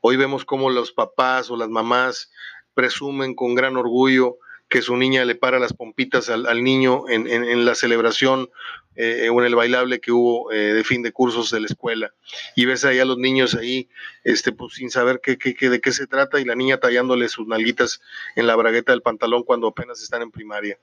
hoy 0.00 0.16
vemos 0.16 0.44
cómo 0.44 0.70
los 0.70 0.92
papás 0.92 1.50
o 1.50 1.56
las 1.56 1.68
mamás 1.68 2.32
presumen 2.74 3.34
con 3.34 3.54
gran 3.54 3.76
orgullo 3.76 4.38
que 4.68 4.80
su 4.80 4.96
niña 4.96 5.26
le 5.26 5.34
para 5.34 5.58
las 5.58 5.74
pompitas 5.74 6.30
al, 6.30 6.64
niño 6.64 7.04
en, 7.08 7.64
la 7.66 7.74
celebración 7.74 8.48
eh, 8.96 9.28
o 9.30 9.40
en 9.40 9.46
el 9.46 9.54
bailable 9.54 10.00
que 10.00 10.12
hubo 10.12 10.52
eh, 10.52 10.74
de 10.74 10.84
fin 10.84 11.02
de 11.02 11.12
cursos 11.12 11.50
de 11.50 11.60
la 11.60 11.66
escuela. 11.66 12.12
Y 12.56 12.66
ves 12.66 12.84
ahí 12.84 12.98
a 12.98 13.04
los 13.04 13.18
niños 13.18 13.54
ahí, 13.54 13.88
este, 14.24 14.52
pues 14.52 14.74
sin 14.74 14.90
saber 14.90 15.20
qué, 15.22 15.38
qué, 15.38 15.70
de 15.70 15.80
qué 15.80 15.92
se 15.92 16.06
trata 16.06 16.40
y 16.40 16.44
la 16.44 16.54
niña 16.54 16.78
tallándole 16.78 17.28
sus 17.28 17.46
nalguitas 17.46 18.00
en 18.36 18.46
la 18.46 18.56
bragueta 18.56 18.92
del 18.92 19.02
pantalón 19.02 19.42
cuando 19.42 19.68
apenas 19.68 20.02
están 20.02 20.22
en 20.22 20.30
primaria 20.30 20.78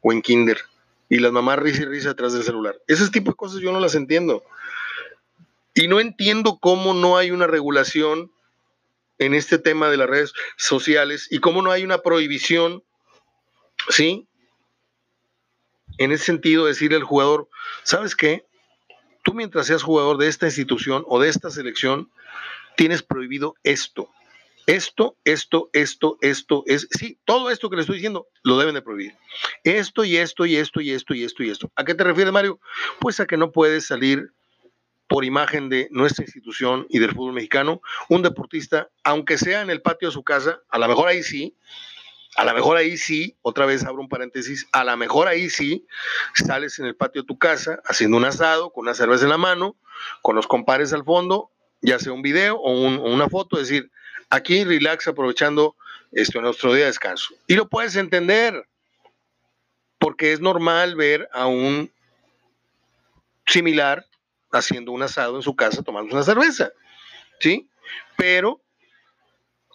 o 0.00 0.12
en 0.12 0.22
kinder. 0.22 0.58
Y 1.08 1.18
las 1.18 1.32
mamás 1.32 1.58
risa 1.58 1.82
y 1.82 1.86
risa 1.86 2.10
atrás 2.10 2.32
del 2.32 2.42
celular. 2.42 2.80
Ese 2.88 3.08
tipo 3.10 3.30
de 3.30 3.36
cosas 3.36 3.60
yo 3.60 3.72
no 3.72 3.80
las 3.80 3.94
entiendo. 3.94 4.42
Y 5.74 5.88
no 5.88 6.00
entiendo 6.00 6.58
cómo 6.60 6.94
no 6.94 7.16
hay 7.16 7.30
una 7.30 7.46
regulación 7.46 8.32
en 9.18 9.34
este 9.34 9.58
tema 9.58 9.88
de 9.88 9.96
las 9.96 10.08
redes 10.08 10.32
sociales 10.56 11.28
y 11.30 11.38
cómo 11.38 11.62
no 11.62 11.70
hay 11.70 11.84
una 11.84 11.98
prohibición 11.98 12.82
¿Sí? 13.88 14.26
En 15.98 16.12
ese 16.12 16.24
sentido, 16.24 16.66
decirle 16.66 16.96
al 16.96 17.04
jugador, 17.04 17.48
¿sabes 17.82 18.14
qué? 18.14 18.46
Tú 19.22 19.34
mientras 19.34 19.66
seas 19.66 19.82
jugador 19.82 20.18
de 20.18 20.28
esta 20.28 20.46
institución 20.46 21.04
o 21.06 21.20
de 21.20 21.28
esta 21.28 21.50
selección, 21.50 22.10
tienes 22.76 23.02
prohibido 23.02 23.54
esto. 23.62 24.10
Esto, 24.66 25.16
esto, 25.24 25.70
esto, 25.72 26.18
esto, 26.22 26.64
es, 26.66 26.88
sí, 26.90 27.18
todo 27.24 27.50
esto 27.50 27.70
que 27.70 27.76
le 27.76 27.82
estoy 27.82 27.96
diciendo 27.96 28.26
lo 28.42 28.58
deben 28.58 28.74
de 28.74 28.82
prohibir. 28.82 29.14
Esto 29.62 30.04
y 30.04 30.16
esto 30.16 30.44
y 30.44 30.56
esto 30.56 30.80
y 30.80 30.90
esto 30.90 31.14
y 31.14 31.22
esto 31.22 31.42
y 31.44 31.50
esto. 31.50 31.70
¿A 31.76 31.84
qué 31.84 31.94
te 31.94 32.02
refieres, 32.02 32.32
Mario? 32.32 32.58
Pues 32.98 33.20
a 33.20 33.26
que 33.26 33.36
no 33.36 33.52
puedes 33.52 33.86
salir 33.86 34.32
por 35.08 35.24
imagen 35.24 35.68
de 35.68 35.88
nuestra 35.92 36.24
institución 36.24 36.86
y 36.88 36.98
del 36.98 37.12
fútbol 37.12 37.34
mexicano, 37.34 37.80
un 38.08 38.22
deportista, 38.22 38.88
aunque 39.04 39.38
sea 39.38 39.62
en 39.62 39.70
el 39.70 39.82
patio 39.82 40.08
de 40.08 40.12
su 40.12 40.24
casa, 40.24 40.60
a 40.68 40.78
lo 40.78 40.88
mejor 40.88 41.08
ahí 41.08 41.22
sí, 41.22 41.54
a 42.36 42.44
lo 42.44 42.54
mejor 42.54 42.76
ahí 42.76 42.96
sí, 42.96 43.36
otra 43.42 43.64
vez 43.66 43.84
abro 43.84 44.02
un 44.02 44.08
paréntesis, 44.08 44.66
a 44.72 44.84
lo 44.84 44.96
mejor 44.96 45.26
ahí 45.26 45.48
sí 45.48 45.86
sales 46.34 46.78
en 46.78 46.86
el 46.86 46.94
patio 46.94 47.22
de 47.22 47.26
tu 47.26 47.38
casa 47.38 47.80
haciendo 47.86 48.16
un 48.16 48.24
asado 48.24 48.72
con 48.72 48.82
una 48.82 48.94
cerveza 48.94 49.24
en 49.24 49.30
la 49.30 49.38
mano, 49.38 49.76
con 50.22 50.36
los 50.36 50.46
compares 50.46 50.92
al 50.92 51.04
fondo, 51.04 51.50
ya 51.80 51.98
sea 51.98 52.12
un 52.12 52.22
video 52.22 52.56
o, 52.56 52.72
una 52.72 53.28
foto, 53.28 53.58
es 53.58 53.68
decir, 53.68 53.90
aquí 54.28 54.64
relax 54.64 55.08
aprovechando 55.08 55.76
esto, 56.12 56.40
nuestro 56.40 56.74
día 56.74 56.84
de 56.84 56.90
descanso. 56.90 57.34
Y 57.46 57.54
lo 57.54 57.68
puedes 57.68 57.96
entender, 57.96 58.68
porque 59.98 60.32
es 60.32 60.40
normal 60.40 60.94
ver 60.94 61.28
a 61.32 61.46
un 61.46 61.90
similar 63.46 64.04
haciendo 64.52 64.92
un 64.92 65.02
asado 65.02 65.36
en 65.36 65.42
su 65.42 65.56
casa 65.56 65.82
tomando 65.82 66.14
una 66.14 66.22
cerveza, 66.22 66.70
¿sí? 67.40 67.68
Pero 68.16 68.60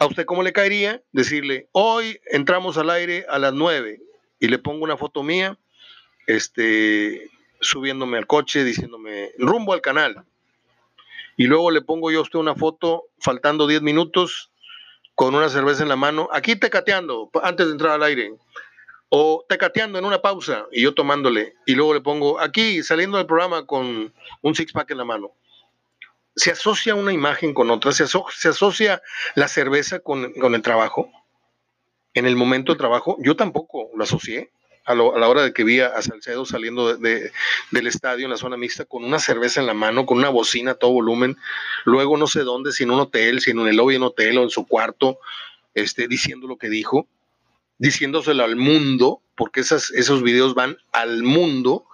¿A 0.01 0.07
usted 0.07 0.25
cómo 0.25 0.41
le 0.41 0.51
caería 0.51 1.03
decirle, 1.11 1.69
hoy 1.73 2.19
entramos 2.31 2.75
al 2.79 2.89
aire 2.89 3.23
a 3.29 3.37
las 3.37 3.53
9 3.53 4.01
y 4.39 4.47
le 4.47 4.57
pongo 4.57 4.83
una 4.83 4.97
foto 4.97 5.21
mía, 5.21 5.59
este, 6.25 7.29
subiéndome 7.59 8.17
al 8.17 8.25
coche, 8.25 8.63
diciéndome, 8.63 9.29
rumbo 9.37 9.73
al 9.73 9.81
canal? 9.81 10.25
Y 11.37 11.43
luego 11.43 11.69
le 11.69 11.81
pongo 11.81 12.09
yo 12.09 12.17
a 12.17 12.21
usted 12.23 12.39
una 12.39 12.55
foto 12.55 13.09
faltando 13.19 13.67
10 13.67 13.83
minutos 13.83 14.49
con 15.13 15.35
una 15.35 15.49
cerveza 15.49 15.83
en 15.83 15.89
la 15.89 15.97
mano, 15.97 16.29
aquí 16.33 16.55
tecateando 16.55 17.29
antes 17.43 17.67
de 17.67 17.73
entrar 17.73 17.91
al 17.91 18.01
aire, 18.01 18.33
o 19.09 19.45
tecateando 19.47 19.99
en 19.99 20.05
una 20.05 20.23
pausa 20.23 20.65
y 20.71 20.81
yo 20.81 20.95
tomándole, 20.95 21.53
y 21.67 21.75
luego 21.75 21.93
le 21.93 22.01
pongo 22.01 22.39
aquí 22.39 22.81
saliendo 22.81 23.17
del 23.17 23.27
programa 23.27 23.67
con 23.67 24.11
un 24.41 24.55
six 24.55 24.73
pack 24.73 24.89
en 24.89 24.97
la 24.97 25.05
mano 25.05 25.31
se 26.41 26.49
asocia 26.49 26.95
una 26.95 27.13
imagen 27.13 27.53
con 27.53 27.69
otra, 27.69 27.91
se, 27.91 28.03
asocia 28.03 29.03
la 29.35 29.47
cerveza 29.47 29.99
con, 29.99 30.33
el 30.35 30.61
trabajo. 30.63 31.11
En 32.15 32.25
el 32.25 32.35
momento 32.35 32.71
de 32.71 32.79
trabajo, 32.79 33.15
yo 33.19 33.35
tampoco 33.35 33.91
lo 33.95 34.03
asocié. 34.03 34.49
A, 34.85 34.95
la 34.95 35.27
hora 35.27 35.43
de 35.43 35.53
que 35.53 35.63
vi 35.63 35.81
a, 35.81 36.01
Salcedo 36.01 36.43
saliendo 36.43 36.97
del 36.97 37.87
estadio 37.87 38.25
en 38.25 38.31
la 38.31 38.37
zona 38.37 38.57
mixta 38.57 38.85
con 38.85 39.03
una 39.03 39.19
cerveza 39.19 39.61
en 39.61 39.67
la 39.67 39.75
mano, 39.75 40.07
con 40.07 40.17
una 40.17 40.29
bocina 40.29 40.71
a 40.71 40.73
todo 40.73 40.93
volumen, 40.93 41.37
luego 41.85 42.17
no 42.17 42.25
sé 42.25 42.39
dónde, 42.39 42.71
si 42.71 42.85
en 42.85 42.91
un 42.91 43.01
hotel, 43.01 43.39
si 43.39 43.51
en 43.51 43.59
el 43.59 43.75
lobby 43.75 43.93
en 43.93 44.01
un 44.01 44.07
hotel 44.07 44.39
o 44.39 44.43
en 44.43 44.49
su 44.49 44.65
cuarto, 44.65 45.19
este, 45.75 46.07
diciendo 46.07 46.47
lo 46.47 46.57
que 46.57 46.69
dijo, 46.69 47.07
diciéndoselo 47.77 48.43
al 48.43 48.55
mundo, 48.55 49.21
porque 49.35 49.59
esas, 49.59 49.91
esos 49.91 50.23
videos 50.23 50.55
van 50.55 50.79
al 50.91 51.21
mundo, 51.21 51.85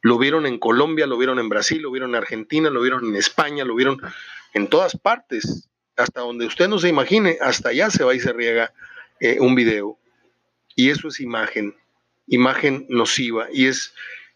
lo 0.00 0.18
vieron 0.18 0.46
en 0.46 0.58
Colombia, 0.58 1.06
lo 1.06 1.18
vieron 1.18 1.38
en 1.38 1.48
Brasil, 1.48 1.82
lo 1.82 1.90
vieron 1.90 2.10
en 2.10 2.16
Argentina, 2.16 2.70
lo 2.70 2.80
vieron 2.80 3.06
en 3.06 3.16
España, 3.16 3.64
lo 3.64 3.74
vieron 3.74 4.00
en 4.54 4.68
todas 4.68 4.96
partes. 4.96 5.68
Hasta 5.96 6.20
donde 6.20 6.46
usted 6.46 6.68
no 6.68 6.78
se 6.78 6.88
imagine, 6.88 7.38
hasta 7.40 7.70
allá 7.70 7.90
se 7.90 8.04
va 8.04 8.14
y 8.14 8.20
se 8.20 8.32
riega 8.32 8.72
eh, 9.20 9.38
un 9.40 9.56
video. 9.56 9.98
Y 10.76 10.90
eso 10.90 11.08
es 11.08 11.18
imagen, 11.18 11.74
imagen 12.28 12.86
nociva. 12.88 13.48
Y 13.52 13.66
es 13.66 13.92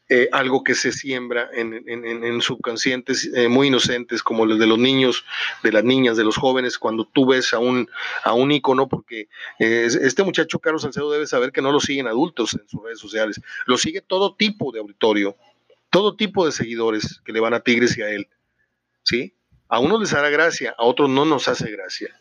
eh, 0.08 0.28
algo 0.32 0.64
que 0.64 0.74
se 0.74 0.90
siembra 0.90 1.48
en, 1.52 2.42
subconscientes 2.42 3.30
eh, 3.32 3.46
muy 3.46 3.68
inocentes, 3.68 4.24
como 4.24 4.44
los 4.44 4.58
de 4.58 4.66
los 4.66 4.80
niños, 4.80 5.24
de 5.62 5.70
las 5.70 5.84
niñas, 5.84 6.16
de 6.16 6.24
los 6.24 6.36
jóvenes, 6.36 6.78
cuando 6.78 7.04
tú 7.04 7.26
ves 7.26 7.54
a 7.54 7.60
un, 7.60 7.88
a 8.24 8.34
un 8.34 8.50
ícono, 8.50 8.88
porque 8.88 9.28
este 9.60 10.24
muchacho 10.24 10.58
Carlos 10.58 10.82
Salcedo 10.82 11.12
debe 11.12 11.28
saber 11.28 11.52
que 11.52 11.62
no 11.62 11.70
lo 11.70 11.78
siguen 11.78 12.08
adultos 12.08 12.54
en 12.54 12.68
sus 12.68 12.82
redes 12.82 12.98
sociales, 12.98 13.40
lo 13.66 13.78
sigue 13.78 14.00
todo 14.00 14.34
tipo 14.34 14.72
de 14.72 14.80
auditorio 14.80 15.36
todo 15.92 16.16
tipo 16.16 16.46
de 16.46 16.52
seguidores 16.52 17.20
que 17.22 17.32
le 17.32 17.40
van 17.40 17.52
a 17.52 17.60
Tigres 17.60 17.96
y 17.98 18.02
a 18.02 18.08
él. 18.08 18.26
¿Sí? 19.04 19.34
A 19.68 19.78
unos 19.78 20.00
les 20.00 20.14
hará 20.14 20.30
gracia, 20.30 20.74
a 20.78 20.84
otros 20.84 21.10
no 21.10 21.26
nos 21.26 21.48
hace 21.48 21.70
gracia. 21.70 22.18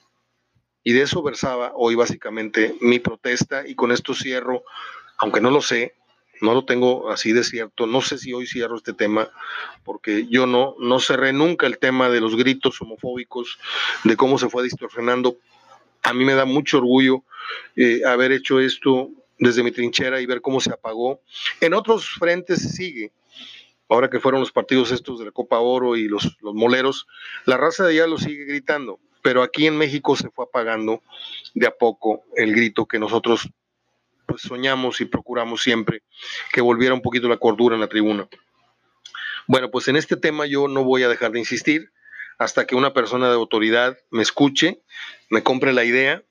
Y 0.83 0.91
de 0.93 1.03
eso 1.03 1.23
versaba 1.23 1.71
hoy 1.75 1.95
básicamente 1.95 2.75
mi 2.81 2.99
protesta 2.99 3.65
y 3.65 3.75
con 3.75 3.91
esto 3.91 4.13
cierro, 4.13 4.63
aunque 5.17 5.39
no 5.39 5.51
lo 5.51 5.61
sé, 5.61 5.95
no 6.41 6.53
lo 6.53 6.65
tengo 6.65 7.09
así 7.11 7.31
de 7.31 7.43
cierto, 7.43 7.87
no 7.87 8.01
sé 8.01 8.17
si 8.17 8.33
hoy 8.33 8.45
cierro 8.45 8.75
este 8.75 8.93
tema, 8.93 9.29
porque 9.85 10.27
yo 10.27 10.47
no, 10.47 10.75
no 10.79 10.99
cerré 10.99 11.31
nunca 11.31 11.65
el 11.65 11.77
tema 11.77 12.09
de 12.09 12.19
los 12.19 12.35
gritos 12.35 12.81
homofóbicos, 12.81 13.57
de 14.03 14.17
cómo 14.17 14.37
se 14.37 14.49
fue 14.49 14.63
distorsionando. 14.63 15.37
A 16.03 16.13
mí 16.13 16.25
me 16.25 16.33
da 16.33 16.45
mucho 16.45 16.79
orgullo 16.79 17.23
eh, 17.77 18.01
haber 18.05 18.33
hecho 18.33 18.59
esto 18.59 19.11
desde 19.37 19.63
mi 19.63 19.71
trinchera 19.71 20.19
y 20.19 20.25
ver 20.25 20.41
cómo 20.41 20.59
se 20.59 20.73
apagó. 20.73 21.21
En 21.61 21.73
otros 21.73 22.09
frentes 22.09 22.75
sigue, 22.75 23.11
ahora 23.91 24.09
que 24.09 24.21
fueron 24.21 24.39
los 24.39 24.53
partidos 24.53 24.91
estos 24.91 25.19
de 25.19 25.25
la 25.25 25.31
Copa 25.31 25.59
Oro 25.59 25.97
y 25.97 26.07
los, 26.07 26.37
los 26.41 26.53
moleros, 26.55 27.07
la 27.45 27.57
raza 27.57 27.83
de 27.83 27.91
allá 27.91 28.07
lo 28.07 28.17
sigue 28.17 28.45
gritando, 28.45 29.01
pero 29.21 29.43
aquí 29.43 29.67
en 29.67 29.77
México 29.77 30.15
se 30.15 30.29
fue 30.29 30.45
apagando 30.45 31.03
de 31.53 31.67
a 31.67 31.71
poco 31.71 32.23
el 32.37 32.55
grito 32.55 32.85
que 32.85 32.99
nosotros 32.99 33.49
pues 34.25 34.43
soñamos 34.43 35.01
y 35.01 35.05
procuramos 35.05 35.61
siempre 35.61 36.03
que 36.53 36.61
volviera 36.61 36.93
un 36.93 37.01
poquito 37.01 37.27
la 37.27 37.35
cordura 37.35 37.75
en 37.75 37.81
la 37.81 37.89
tribuna. 37.89 38.29
Bueno, 39.45 39.69
pues 39.69 39.89
en 39.89 39.97
este 39.97 40.15
tema 40.15 40.45
yo 40.45 40.69
no 40.69 40.85
voy 40.85 41.03
a 41.03 41.09
dejar 41.09 41.33
de 41.33 41.39
insistir 41.39 41.91
hasta 42.37 42.65
que 42.65 42.75
una 42.75 42.93
persona 42.93 43.27
de 43.27 43.35
autoridad 43.35 43.97
me 44.09 44.21
escuche, 44.21 44.81
me 45.29 45.43
compre 45.43 45.73
la 45.73 45.83
idea 45.83 46.23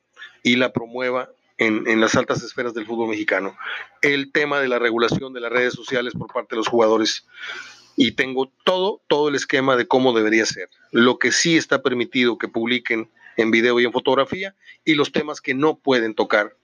y 0.43 0.57
la 0.57 0.73
promueva 0.73 1.29
en, 1.61 2.01
las 2.01 2.15
altas 2.17 2.43
esferas 2.43 2.73
del 2.73 2.87
fútbol 2.87 3.11
mexicano. 3.11 3.57
El 4.01 4.33
tema 4.33 4.61
de 4.61 4.69
la 4.69 4.79
regulación 4.79 5.35
de 5.35 5.41
las 5.41 5.53
redes 5.53 5.75
sociales 5.75 6.15
por 6.15 6.33
parte 6.33 6.55
de 6.55 6.57
los 6.57 6.69
jugadores. 6.69 7.27
Y 7.97 8.13
tengo 8.13 8.51
todo, 8.65 9.03
todo 9.09 9.29
el 9.29 9.35
esquema 9.35 9.77
de 9.77 9.87
cómo 9.87 10.15
debería 10.15 10.47
ser. 10.47 10.71
Lo 10.91 11.19
que 11.19 11.33
sí 11.33 11.59
está 11.59 11.83
permitido 11.83 12.39
que 12.39 12.49
publiquen 12.49 13.11
en 13.37 13.51
video 13.51 13.79
y 13.79 13.85
en 13.85 13.93
fotografía 13.93 14.57
y 14.85 14.95
los 14.95 15.13
temas 15.13 15.43
que 15.43 15.53
no 15.53 15.79
pueden 15.79 16.15
tocar, 16.15 16.57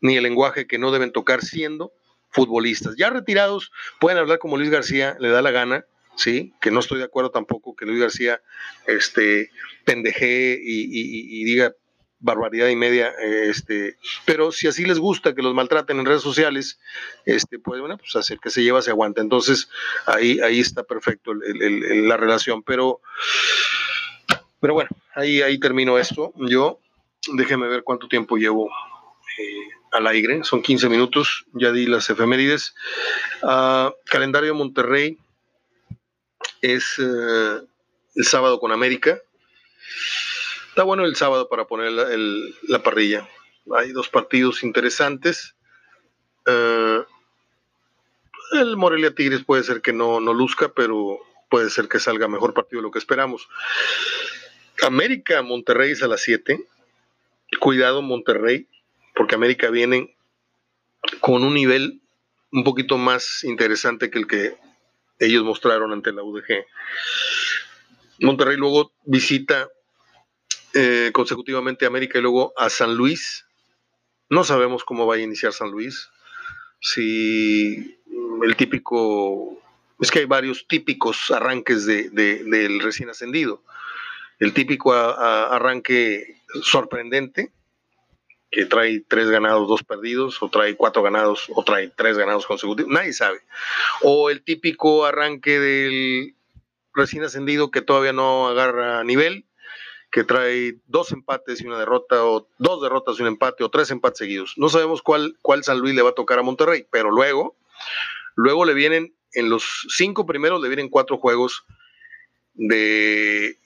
ni 0.00 0.16
el 0.16 0.24
lenguaje 0.24 0.66
que 0.66 0.78
no 0.78 0.90
deben 0.90 1.10
tocar 1.10 1.42
siendo 1.42 1.92
futbolistas. 2.30 2.96
Ya 2.98 3.08
retirados 3.08 3.72
pueden 3.98 4.18
hablar 4.18 4.38
como 4.38 4.58
Luis 4.58 4.70
García 4.70 5.16
le 5.20 5.30
da 5.30 5.40
la 5.40 5.52
gana, 5.52 5.86
¿sí? 6.16 6.52
Que 6.60 6.70
no 6.70 6.80
estoy 6.80 6.98
de 6.98 7.04
acuerdo 7.04 7.30
tampoco 7.30 7.74
que 7.74 7.86
Luis 7.86 8.00
García 8.00 8.42
este, 8.86 9.50
pendeje 9.86 10.60
y, 10.62 11.40
y, 11.40 11.44
diga 11.44 11.74
barbaridad 12.20 12.68
y 12.68 12.76
media, 12.76 13.12
este, 13.20 13.96
pero 14.24 14.50
si 14.50 14.66
así 14.66 14.84
les 14.84 14.98
gusta 14.98 15.34
que 15.34 15.42
los 15.42 15.54
maltraten 15.54 15.98
en 15.98 16.06
redes 16.06 16.22
sociales, 16.22 16.80
este, 17.24 17.58
pues 17.58 17.80
bueno, 17.80 17.96
pues 17.96 18.16
hacer 18.16 18.38
que 18.40 18.50
se 18.50 18.62
lleva 18.62 18.82
se 18.82 18.90
aguanta. 18.90 19.20
Entonces 19.20 19.68
ahí, 20.06 20.40
ahí 20.40 20.60
está 20.60 20.82
perfecto 20.82 21.32
la 21.34 22.16
relación, 22.16 22.62
pero, 22.62 23.00
pero 24.60 24.74
bueno, 24.74 24.90
ahí, 25.14 25.42
ahí 25.42 25.58
termino 25.58 25.98
esto. 25.98 26.32
Yo, 26.36 26.80
déjeme 27.34 27.68
ver 27.68 27.84
cuánto 27.84 28.08
tiempo 28.08 28.36
llevo 28.36 28.68
eh, 29.38 29.68
al 29.92 30.06
aire, 30.08 30.42
son 30.44 30.62
15 30.62 30.88
minutos, 30.88 31.46
ya 31.52 31.72
di 31.72 31.86
las 31.86 32.10
efemérides. 32.10 32.74
Ah, 33.42 33.92
calendario 34.06 34.54
Monterrey 34.54 35.18
es 36.60 36.96
eh, 36.98 37.60
el 38.16 38.24
sábado 38.24 38.58
con 38.58 38.72
América 38.72 39.20
Está 40.78 40.84
bueno 40.84 41.04
el 41.06 41.16
sábado 41.16 41.48
para 41.48 41.66
poner 41.66 41.90
la, 41.90 42.82
parrilla. 42.84 43.28
Hay 43.76 43.90
dos 43.90 44.08
partidos 44.08 44.62
interesantes. 44.62 45.56
Eh, 46.46 47.02
el 48.52 48.76
Morelia 48.76 49.12
Tigres 49.12 49.42
puede 49.44 49.64
ser 49.64 49.82
que 49.82 49.92
no, 49.92 50.20
no 50.20 50.32
luzca, 50.32 50.72
pero 50.72 51.18
puede 51.50 51.68
ser 51.70 51.88
que 51.88 51.98
salga 51.98 52.28
mejor 52.28 52.54
partido 52.54 52.80
de 52.80 52.84
lo 52.84 52.92
que 52.92 53.00
esperamos. 53.00 53.48
América 54.86 55.42
Monterrey 55.42 55.90
es 55.90 56.04
a 56.04 56.06
las 56.06 56.20
7. 56.20 56.64
Cuidado 57.58 58.00
Monterrey, 58.00 58.68
porque 59.16 59.34
América 59.34 59.70
viene 59.70 60.14
con 61.18 61.42
un 61.42 61.54
nivel 61.54 62.00
un 62.52 62.62
poquito 62.62 62.98
más 62.98 63.42
interesante 63.42 64.12
que 64.12 64.18
el 64.20 64.28
que 64.28 64.56
ellos 65.18 65.42
mostraron 65.42 65.92
ante 65.92 66.12
la 66.12 66.22
UDG. 66.22 66.64
Monterrey 68.20 68.56
luego 68.56 68.92
visita 69.04 69.68
eh, 70.80 71.10
consecutivamente 71.12 71.84
a 71.84 71.88
América 71.88 72.18
y 72.18 72.22
luego 72.22 72.52
a 72.56 72.70
San 72.70 72.94
Luis. 72.94 73.46
No 74.30 74.44
sabemos 74.44 74.84
cómo 74.84 75.08
va 75.08 75.16
a 75.16 75.18
iniciar 75.18 75.52
San 75.52 75.72
Luis. 75.72 76.08
Si 76.80 77.98
el 78.44 78.54
típico, 78.56 79.60
es 79.98 80.12
que 80.12 80.20
hay 80.20 80.26
varios 80.26 80.68
típicos 80.68 81.32
arranques 81.32 81.84
de, 81.84 82.10
del 82.10 82.78
recién 82.78 83.10
ascendido. 83.10 83.64
El 84.38 84.52
típico 84.54 84.92
arranque 84.92 86.36
sorprendente, 86.62 87.50
que 88.48 88.64
trae 88.64 89.00
tres 89.00 89.30
ganados, 89.30 89.66
dos 89.66 89.82
perdidos, 89.82 90.40
o 90.40 90.48
trae 90.48 90.76
cuatro 90.76 91.02
ganados, 91.02 91.46
o 91.56 91.64
trae 91.64 91.88
tres 91.88 92.16
ganados 92.16 92.46
consecutivos, 92.46 92.92
nadie 92.92 93.12
sabe. 93.12 93.40
O 94.02 94.30
el 94.30 94.44
típico 94.44 95.06
arranque 95.06 95.58
del 95.58 96.36
recién 96.94 97.24
ascendido 97.24 97.72
que 97.72 97.82
todavía 97.82 98.12
no 98.12 98.46
agarra 98.46 99.02
nivel 99.02 99.47
que 100.10 100.24
trae 100.24 100.76
dos 100.86 101.12
empates 101.12 101.60
y 101.60 101.66
una 101.66 101.78
derrota, 101.78 102.24
o 102.24 102.48
dos 102.58 102.82
derrotas 102.82 103.18
y 103.18 103.22
un 103.22 103.28
empate, 103.28 103.64
o 103.64 103.70
tres 103.70 103.90
empates 103.90 104.18
seguidos. 104.18 104.54
No 104.56 104.68
sabemos 104.68 105.02
cuál, 105.02 105.36
cuál 105.42 105.64
San 105.64 105.78
Luis 105.78 105.94
le 105.94 106.02
va 106.02 106.10
a 106.10 106.14
tocar 106.14 106.38
a 106.38 106.42
Monterrey, 106.42 106.86
pero 106.90 107.10
luego, 107.10 107.56
luego 108.34 108.64
le 108.64 108.74
vienen, 108.74 109.14
en 109.32 109.50
los 109.50 109.86
cinco 109.90 110.24
primeros 110.24 110.62
le 110.62 110.68
vienen 110.68 110.88
cuatro 110.88 111.18
juegos 111.18 111.64
de, 112.54 113.58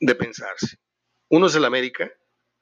de 0.00 0.14
pensarse. 0.14 0.78
Uno 1.28 1.46
es 1.46 1.54
el 1.54 1.64
América, 1.64 2.10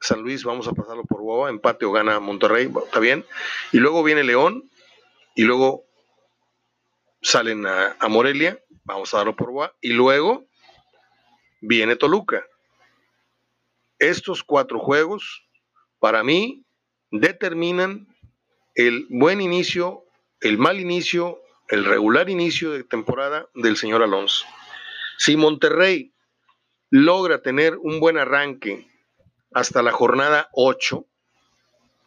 San 0.01 0.23
Luis, 0.23 0.45
vamos 0.45 0.69
a 0.69 0.73
pasarlo 0.73 1.05
por 1.05 1.21
Boba, 1.21 1.51
empate 1.51 1.85
o 1.85 1.93
gana 1.93 2.21
Monterrey, 2.21 2.71
está 2.85 3.01
bien. 3.01 3.25
Y 3.73 3.79
luego 3.79 4.03
viene 4.03 4.23
León, 4.25 4.71
y 5.35 5.43
luego 5.43 5.85
salen 7.23 7.67
a, 7.67 7.97
Morelia, 8.09 8.61
vamos 8.85 9.13
a 9.13 9.19
darlo 9.19 9.35
por 9.35 9.51
Boba, 9.51 9.75
y 9.81 9.93
luego 9.93 10.47
viene 11.61 11.97
Toluca 11.97 12.47
estos 13.99 14.43
cuatro 14.43 14.79
juegos, 14.79 15.47
para 15.99 16.23
mí, 16.23 16.65
determinan 17.11 18.07
el 18.75 19.07
buen 19.09 19.41
inicio, 19.41 20.05
el 20.41 20.59
mal 20.59 20.81
inicio, 20.81 21.41
el 21.69 21.85
regular 21.85 22.29
inicio 22.29 22.73
de 22.73 22.85
temporada 22.85 23.49
del 23.55 23.77
señor 23.77 24.03
Alonso. 24.03 24.47
Si 25.19 25.37
Monterrey 25.37 26.13
logra 26.91 27.43
tener 27.43 27.77
un 27.79 28.01
buen 28.01 28.19
arranque 28.19 28.87
hasta 29.53 29.83
la 29.83 29.93
jornada 29.93 30.49
8, 30.53 31.05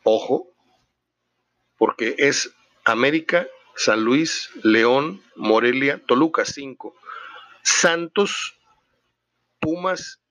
ojo, 0.03 0.47
porque 1.77 2.15
es 2.17 2.53
América, 2.85 3.47
San 3.75 4.03
Luis, 4.03 4.49
León, 4.61 5.23
Morelia, 5.35 6.01
Toluca 6.05 6.45
5, 6.45 6.95
Santos, 7.63 8.59
Pumas 9.59 10.21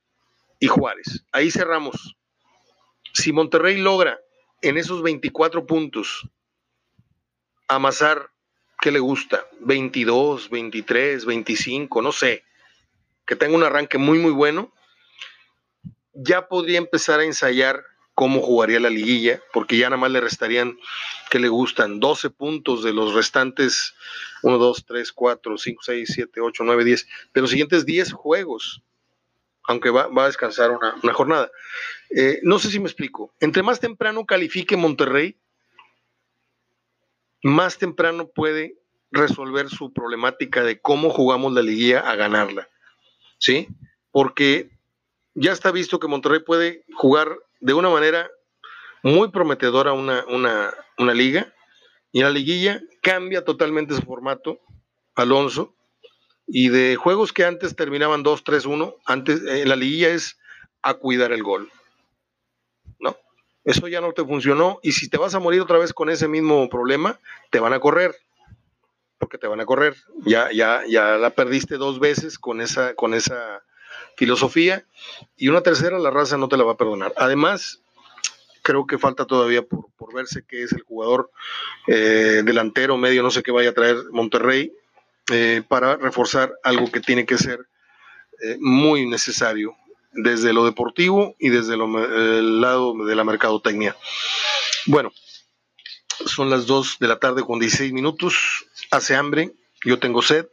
y 0.59 0.67
Juárez. 0.67 1.25
Ahí 1.33 1.51
cerramos. 1.51 2.17
Si 3.13 3.33
Monterrey 3.33 3.79
logra 3.79 4.21
en 4.63 4.77
esos 4.77 5.03
24 5.03 5.67
puntos 5.67 6.29
amasar, 7.69 8.31
¿qué 8.81 8.91
le 8.91 8.99
gusta? 8.99 9.47
22, 9.61 10.51
23, 10.51 11.25
25, 11.25 12.03
no 12.03 12.13
sé. 12.13 12.45
Que 13.27 13.37
tenga 13.37 13.57
un 13.57 13.65
arranque 13.65 13.99
muy, 13.99 14.19
muy 14.19 14.33
bueno. 14.33 14.73
Ya 16.13 16.49
podría 16.49 16.79
empezar 16.79 17.21
a 17.21 17.25
ensayar 17.25 17.85
cómo 18.15 18.41
jugaría 18.41 18.81
la 18.81 18.91
liguilla, 18.91 19.41
porque 19.53 19.77
ya 19.77 19.91
nada 19.91 20.01
más 20.01 20.11
le 20.11 20.21
restarían, 20.21 20.77
que 21.31 21.39
le 21.39 21.47
gustan? 21.49 22.01
12 22.01 22.31
puntos 22.31 22.83
de 22.83 22.93
los 22.93 23.15
restantes 23.15 23.95
1, 24.43 24.59
2, 24.59 24.87
3, 24.87 25.13
4, 25.13 25.57
5, 25.57 25.83
6, 25.85 26.11
7, 26.15 26.41
8, 26.41 26.65
9, 26.65 26.85
10, 26.85 27.09
de 27.35 27.41
los 27.41 27.51
siguientes 27.51 27.87
10 27.87 28.13
juegos 28.13 28.83
aunque 29.69 29.91
va, 29.91 30.09
a 30.11 30.27
descansar 30.27 30.71
una, 30.71 31.13
jornada. 31.13 31.53
Eh, 32.09 32.41
no 32.43 32.59
sé 32.59 32.71
si 32.71 32.81
me 32.81 32.87
explico. 32.87 33.35
Entre 33.39 33.63
más 33.63 33.79
temprano 33.79 34.25
califique 34.25 34.79
Monterrey, 34.79 35.37
más 37.43 37.77
temprano 37.77 38.29
puede 38.29 38.79
resolver 39.11 39.69
su 39.69 39.93
problemática 39.93 40.65
de 40.65 40.81
cómo 40.81 41.11
jugamos 41.11 41.53
la 41.53 41.61
liguilla 41.61 42.01
a 42.01 42.17
ganarla. 42.17 42.67
¿Sí? 43.37 43.69
Porque 44.11 44.71
ya 45.35 45.53
está 45.53 45.71
visto 45.71 46.01
que 46.01 46.09
Monterrey 46.09 46.41
puede 46.41 46.85
jugar 46.95 47.37
de 47.61 47.75
una 47.75 47.91
manera 47.91 48.31
muy 49.03 49.29
prometedora 49.31 49.93
una, 49.93 50.25
una, 50.29 50.73
una 50.97 51.13
liga 51.13 51.53
y 52.11 52.23
la 52.23 52.31
liguilla 52.31 52.81
cambia 53.03 53.45
totalmente 53.45 53.95
su 53.95 54.01
formato. 54.01 54.61
Alonso 55.15 55.75
y 56.49 56.71
de 56.71 56.97
juegos 56.97 57.33
que 57.33 57.45
antes 57.45 57.77
terminaban 57.77 58.25
2-3-1, 58.25 58.97
antes 59.05 59.43
en 59.43 59.49
eh, 59.49 59.67
la 59.67 59.77
liguilla 59.77 60.09
es 60.09 60.39
a 60.83 60.95
cuidar 60.95 61.31
el 61.33 61.43
gol. 61.43 61.71
¿No? 62.99 63.17
Eso 63.65 63.87
ya 63.87 64.01
no 64.01 64.13
te 64.13 64.25
funcionó 64.25 64.81
y 64.83 64.93
si 64.93 65.09
te 65.09 65.19
vas 65.19 65.35
a 65.35 65.41
morir 65.41 65.61
otra 65.61 65.79
vez 65.79 65.93
con 65.93 66.09
ese 66.09 66.27
mismo 66.27 66.69
problema, 66.71 67.21
te 67.51 67.61
van 67.61 67.75
a 67.75 67.81
correr. 67.81 68.17
Porque 69.19 69.37
te 69.37 69.47
van 69.47 69.61
a 69.61 69.67
correr. 69.67 69.97
Ya 70.25 70.51
ya 70.53 70.83
ya 70.89 71.17
la 71.17 71.31
perdiste 71.31 71.77
dos 71.77 72.01
veces 72.01 72.39
con 72.39 72.61
esa 72.61 72.95
con 72.95 73.15
esa 73.15 73.63
filosofía 74.17 74.85
y 75.37 75.49
una 75.49 75.61
tercera 75.61 75.99
la 75.99 76.11
raza 76.11 76.37
no 76.37 76.49
te 76.49 76.57
la 76.57 76.65
va 76.65 76.73
a 76.73 76.77
perdonar. 76.77 77.13
Además, 77.17 77.83
creo 78.63 78.87
que 78.87 78.97
falta 78.97 79.27
todavía 79.27 79.63
por, 79.63 80.15
verse 80.15 80.45
qué 80.47 80.63
es 80.63 80.73
el 80.73 80.83
jugador 80.83 81.31
eh, 81.89 82.43
delantero, 82.45 82.97
medio, 82.97 83.23
no 83.23 83.31
sé 83.31 83.43
qué 83.43 83.51
vaya 83.51 83.71
a 83.71 83.75
traer 83.75 83.97
Monterrey 84.13 84.73
eh, 85.31 85.63
para 85.67 85.97
reforzar 85.97 86.53
algo 86.63 86.91
que 86.91 87.01
tiene 87.01 87.27
que 87.27 87.39
ser 87.39 87.61
eh, 88.43 88.57
muy 88.61 89.09
necesario 89.09 89.77
desde 90.13 90.53
lo 90.53 90.65
deportivo 90.65 91.37
y 91.39 91.51
desde 91.51 91.75
el 91.75 92.61
lado 92.61 92.95
de 93.05 93.15
la 93.15 93.25
mercadotecnia. 93.25 93.97
Bueno, 94.87 95.13
son 96.27 96.51
las 96.51 96.67
2 96.67 96.99
de 96.99 97.09
la 97.09 97.19
tarde 97.19 97.43
con 97.43 97.59
16 97.59 97.93
minutos, 97.93 98.67
hace 98.91 99.15
hambre, 99.15 99.53
yo 99.85 99.99
tengo 99.99 100.23
sed 100.23 100.47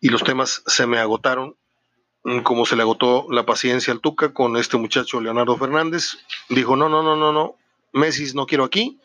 y 0.00 0.08
los 0.08 0.22
temas 0.22 0.62
se 0.66 0.86
me 0.86 0.98
agotaron, 0.98 1.56
como 2.42 2.66
se 2.66 2.76
le 2.76 2.82
agotó 2.82 3.26
la 3.30 3.44
paciencia 3.44 3.92
al 3.92 4.00
Tuca 4.00 4.32
con 4.32 4.56
este 4.56 4.76
muchacho 4.76 5.20
Leonardo 5.20 5.56
Fernández. 5.56 6.18
Dijo, 6.48 6.76
no, 6.76 6.88
no, 6.88 7.02
no, 7.02 7.16
no, 7.16 7.32
no, 7.32 7.56
Messi 7.92 8.32
no 8.34 8.46
quiero 8.46 8.64
aquí, 8.64 9.00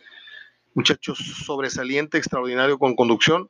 muchacho 0.74 1.16
sobresaliente, 1.16 2.18
extraordinario 2.18 2.78
con 2.78 2.96
conducción, 2.96 3.50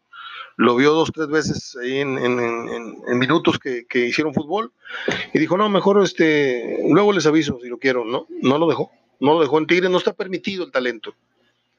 lo 0.56 0.76
vio 0.76 0.94
dos, 0.94 1.12
tres 1.12 1.28
veces 1.28 1.76
ahí 1.82 2.00
en, 2.00 3.20
minutos 3.20 3.60
que, 3.60 3.86
hicieron 3.94 4.34
fútbol 4.34 4.72
y 5.34 5.40
dijo, 5.40 5.58
no, 5.58 5.70
mejor 5.70 6.04
este, 6.04 6.80
luego 6.90 7.12
les 7.14 7.26
aviso 7.26 7.60
si 7.62 7.70
lo 7.70 7.80
quiero, 7.80 8.06
¿no? 8.06 8.28
No 8.42 8.58
lo 8.58 8.68
dejó, 8.68 8.92
no 9.20 9.34
lo 9.34 9.42
dejó. 9.42 9.58
En 9.58 9.68
Tigres 9.68 9.90
no 9.90 9.98
está 9.98 10.14
permitido 10.14 10.64
el 10.64 10.72
talento. 10.72 11.16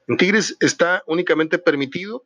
En 0.07 0.17
Tigres 0.17 0.57
está 0.59 1.03
únicamente 1.07 1.57
permitido 1.57 2.23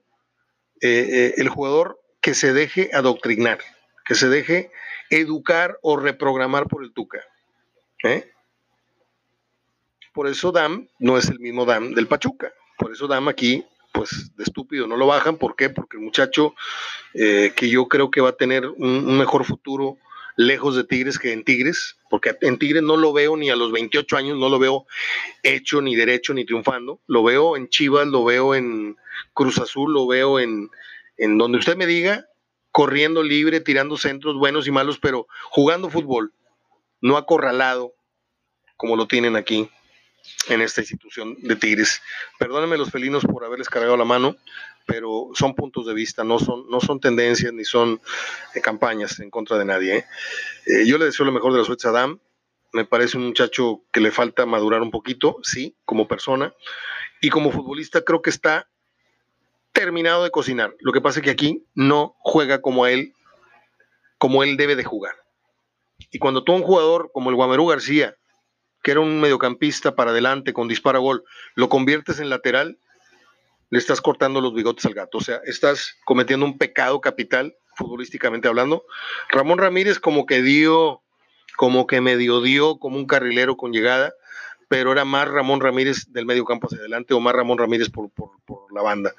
eh, 0.81 1.07
eh, 1.09 1.33
el 1.37 1.49
jugador 1.49 1.99
que 2.21 2.33
se 2.33 2.53
deje 2.53 2.89
adoctrinar, 2.93 3.59
que 4.05 4.15
se 4.15 4.27
deje 4.27 4.71
educar 5.09 5.77
o 5.81 5.97
reprogramar 5.97 6.67
por 6.67 6.83
el 6.83 6.91
Tuca. 6.93 7.19
¿eh? 8.03 8.31
Por 10.13 10.27
eso 10.27 10.51
Dam 10.51 10.87
no 10.99 11.17
es 11.17 11.29
el 11.29 11.39
mismo 11.39 11.65
Dam 11.65 11.93
del 11.93 12.07
Pachuca. 12.07 12.51
Por 12.77 12.91
eso 12.91 13.07
Dam 13.07 13.27
aquí 13.27 13.65
pues 13.91 14.35
de 14.35 14.43
estúpido 14.43 14.87
no 14.87 14.97
lo 14.97 15.07
bajan. 15.07 15.37
¿Por 15.37 15.55
qué? 15.55 15.69
Porque 15.69 15.97
el 15.97 16.03
muchacho 16.03 16.53
eh, 17.13 17.53
que 17.55 17.69
yo 17.69 17.87
creo 17.87 18.11
que 18.11 18.21
va 18.21 18.29
a 18.29 18.37
tener 18.37 18.67
un, 18.67 19.17
mejor 19.17 19.45
futuro 19.45 19.97
lejos 20.35 20.75
de 20.75 20.85
Tigres 20.85 21.19
que 21.19 21.33
en 21.33 21.43
Tigres, 21.43 21.97
porque 22.09 22.35
en 22.41 22.57
Tigres 22.57 22.81
no 22.81 22.95
lo 22.95 23.11
veo 23.11 23.35
ni 23.35 23.49
a 23.49 23.55
los 23.55 23.71
28 23.71 24.15
años, 24.15 24.37
no 24.37 24.47
lo 24.47 24.57
veo 24.57 24.85
hecho 25.43 25.81
ni 25.81 25.95
derecho 25.95 26.33
ni 26.33 26.45
triunfando. 26.45 27.01
Lo 27.07 27.23
veo 27.23 27.57
en 27.57 27.67
Chivas, 27.69 28.07
lo 28.07 28.23
veo 28.23 28.55
en 28.55 28.95
Cruz 29.33 29.57
Azul, 29.59 29.93
lo 29.93 30.07
veo 30.07 30.39
en, 30.39 30.69
en 31.17 31.37
donde 31.37 31.57
usted 31.57 31.75
me 31.75 31.85
diga, 31.85 32.25
corriendo 32.71 33.23
libre, 33.23 33.59
tirando 33.59 33.97
centros 33.97 34.37
buenos 34.37 34.67
y 34.67 34.71
malos, 34.71 34.99
pero 34.99 35.27
jugando 35.49 35.89
fútbol, 35.89 36.31
no 37.01 37.17
acorralado 37.17 37.93
como 38.77 38.95
lo 38.95 39.07
tienen 39.07 39.35
aquí 39.35 39.69
en 40.47 40.61
esta 40.61 40.81
institución 40.81 41.35
de 41.39 41.55
Tigres. 41.55 42.01
Perdónenme 42.37 42.77
los 42.77 42.89
felinos 42.89 43.23
por 43.23 43.43
haberles 43.43 43.69
cargado 43.69 43.97
la 43.97 44.05
mano, 44.05 44.35
pero 44.85 45.29
son 45.33 45.55
puntos 45.55 45.85
de 45.85 45.93
vista, 45.93 46.23
no 46.23 46.39
son, 46.39 46.69
no 46.69 46.79
son 46.79 46.99
tendencias 46.99 47.53
ni 47.53 47.63
son 47.63 48.01
eh, 48.55 48.61
campañas 48.61 49.19
en 49.19 49.29
contra 49.29 49.57
de 49.57 49.65
nadie. 49.65 49.97
¿eh? 49.97 50.05
Eh, 50.65 50.85
yo 50.85 50.97
le 50.97 51.05
deseo 51.05 51.25
lo 51.25 51.31
mejor 51.31 51.53
de 51.53 51.59
la 51.59 51.65
suerte 51.65 51.87
a 51.87 51.91
Adam. 51.91 52.19
Me 52.71 52.85
parece 52.85 53.17
un 53.17 53.27
muchacho 53.27 53.81
que 53.91 53.99
le 53.99 54.11
falta 54.11 54.45
madurar 54.45 54.81
un 54.81 54.91
poquito, 54.91 55.37
sí, 55.43 55.75
como 55.85 56.07
persona. 56.07 56.53
Y 57.21 57.29
como 57.29 57.51
futbolista 57.51 58.01
creo 58.01 58.21
que 58.21 58.29
está 58.29 58.67
terminado 59.73 60.23
de 60.23 60.31
cocinar. 60.31 60.75
Lo 60.79 60.91
que 60.91 61.01
pasa 61.01 61.19
es 61.19 61.23
que 61.23 61.31
aquí 61.31 61.65
no 61.73 62.15
juega 62.19 62.61
como 62.61 62.85
él, 62.87 63.13
como 64.17 64.43
él 64.43 64.57
debe 64.57 64.75
de 64.75 64.83
jugar. 64.83 65.15
Y 66.11 66.19
cuando 66.19 66.43
tú 66.43 66.53
un 66.53 66.63
jugador 66.63 67.11
como 67.13 67.29
el 67.29 67.35
Guamerú 67.35 67.67
García, 67.67 68.15
era 68.91 68.99
un 68.99 69.19
mediocampista 69.19 69.95
para 69.95 70.11
adelante 70.11 70.53
con 70.53 70.67
disparo 70.67 71.01
gol, 71.01 71.23
lo 71.55 71.69
conviertes 71.69 72.19
en 72.19 72.29
lateral, 72.29 72.77
le 73.69 73.77
estás 73.77 74.01
cortando 74.01 74.41
los 74.41 74.53
bigotes 74.53 74.85
al 74.85 74.93
gato. 74.93 75.19
O 75.19 75.21
sea, 75.21 75.41
estás 75.45 75.97
cometiendo 76.05 76.45
un 76.45 76.57
pecado 76.57 77.01
capital, 77.01 77.55
futbolísticamente 77.75 78.47
hablando. 78.47 78.85
Ramón 79.29 79.57
Ramírez 79.57 79.99
como 79.99 80.25
que 80.25 80.41
dio, 80.41 81.01
como 81.55 81.87
que 81.87 82.01
medio 82.01 82.41
dio 82.41 82.77
como 82.79 82.97
un 82.97 83.05
carrilero 83.05 83.57
con 83.57 83.71
llegada, 83.71 84.13
pero 84.67 84.91
era 84.91 85.05
más 85.05 85.27
Ramón 85.27 85.61
Ramírez 85.61 86.05
del 86.09 86.25
medio 86.25 86.45
campo 86.45 86.67
hacia 86.67 86.79
adelante 86.79 87.13
o 87.13 87.19
más 87.19 87.33
Ramón 87.33 87.57
Ramírez 87.57 87.89
por, 87.89 88.11
la 88.73 88.81
banda. 88.81 89.13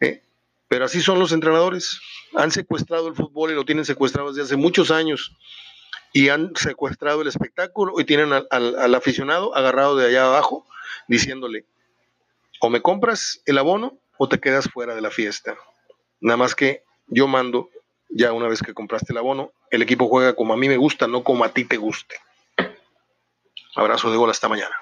¿eh? 0.00 0.22
Pero 0.68 0.84
así 0.84 1.00
son 1.00 1.18
los 1.18 1.32
entrenadores. 1.32 2.00
Han 2.34 2.50
secuestrado 2.50 3.08
el 3.08 3.14
fútbol 3.14 3.50
y 3.50 3.54
lo 3.54 3.64
tienen 3.64 3.84
secuestrado 3.84 4.28
desde 4.28 4.42
hace 4.42 4.56
muchos 4.56 4.90
años 4.90 5.36
y 6.12 6.28
han 6.28 6.54
secuestrado 6.56 7.22
el 7.22 7.28
espectáculo 7.28 8.00
y 8.00 8.04
tienen 8.04 8.32
al, 8.32 8.94
aficionado 8.94 9.54
agarrado 9.54 9.96
de 9.96 10.06
allá 10.06 10.26
abajo 10.26 10.66
diciéndole, 11.06 11.64
o 12.60 12.70
me 12.70 12.82
compras 12.82 13.40
el 13.46 13.58
abono 13.58 13.98
o 14.16 14.28
te 14.28 14.40
quedas 14.40 14.68
fuera 14.70 14.94
de 14.94 15.00
la 15.00 15.10
fiesta. 15.10 15.56
Nada 16.20 16.36
más 16.36 16.54
que 16.54 16.82
yo 17.06 17.28
mando, 17.28 17.70
ya 18.08 18.32
una 18.32 18.48
vez 18.48 18.62
que 18.62 18.74
compraste 18.74 19.12
el 19.12 19.18
abono, 19.18 19.52
el 19.70 19.82
equipo 19.82 20.08
juega 20.08 20.34
como 20.34 20.54
a 20.54 20.56
mí 20.56 20.68
me 20.68 20.76
gusta, 20.76 21.06
no 21.06 21.22
como 21.22 21.44
a 21.44 21.50
ti 21.50 21.64
te 21.64 21.76
guste. 21.76 22.16
Abrazo 23.76 24.10
de 24.10 24.16
gol 24.16 24.30
hasta 24.30 24.48
mañana. 24.48 24.74